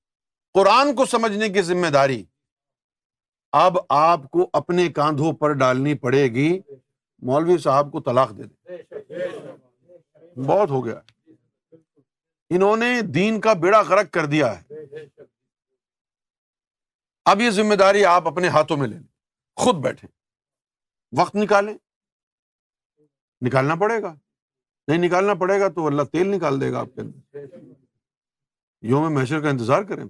قرآن 0.53 0.95
کو 0.95 1.05
سمجھنے 1.05 1.49
کی 1.49 1.61
ذمہ 1.61 1.87
داری۔ 1.87 2.25
اب 3.51 3.77
آپ 3.89 4.31
کو 4.31 4.49
اپنے 4.53 4.87
کاندھوں 4.87 5.33
پر 5.33 5.53
ڈالنی 5.53 5.93
پڑے 5.93 6.23
گی۔ 6.23 6.59
مولوی 7.21 7.57
صاحب 7.57 7.91
کو 7.91 7.99
طلاق 7.99 8.37
دے 8.37 8.43
دیں۔ 8.43 8.77
بہت 10.39 10.69
ہو 10.69 10.85
گیا۔ 10.85 10.99
انہوں 12.49 12.77
نے 12.77 13.01
دین 13.01 13.41
کا 13.41 13.53
بیڑا 13.53 13.81
غرق 13.81 14.11
کر 14.11 14.25
دیا 14.25 14.61
ہے۔ 14.61 14.73
اب 17.31 17.41
یہ 17.41 17.49
ذمہ 17.49 17.75
داری 17.75 18.05
آپ 18.05 18.27
اپنے 18.27 18.47
ہاتھوں 18.47 18.77
میں 18.77 18.87
لے 18.87 18.97
لیں۔ 18.97 19.07
خود 19.55 19.75
بیٹھے۔ 19.75 20.07
وقت 21.17 21.35
نکالیں۔ 21.35 21.77
نکالنا 23.41 23.75
پڑے 23.75 24.01
گا۔ 24.01 24.15
نہیں 24.87 24.97
نکالنا 24.97 25.33
پڑے 25.33 25.59
گا 25.59 25.67
تو 25.67 25.87
اللہ 25.87 26.03
تیل 26.03 26.27
نکال 26.27 26.61
دے 26.61 26.71
گا 26.71 26.79
آپ 26.79 26.87
کے 26.95 27.01
اندر۔ 27.01 27.37
یوم 28.81 29.13
محشر 29.13 29.41
کا 29.41 29.49
انتظار 29.49 29.83
کریں۔ 29.83 30.05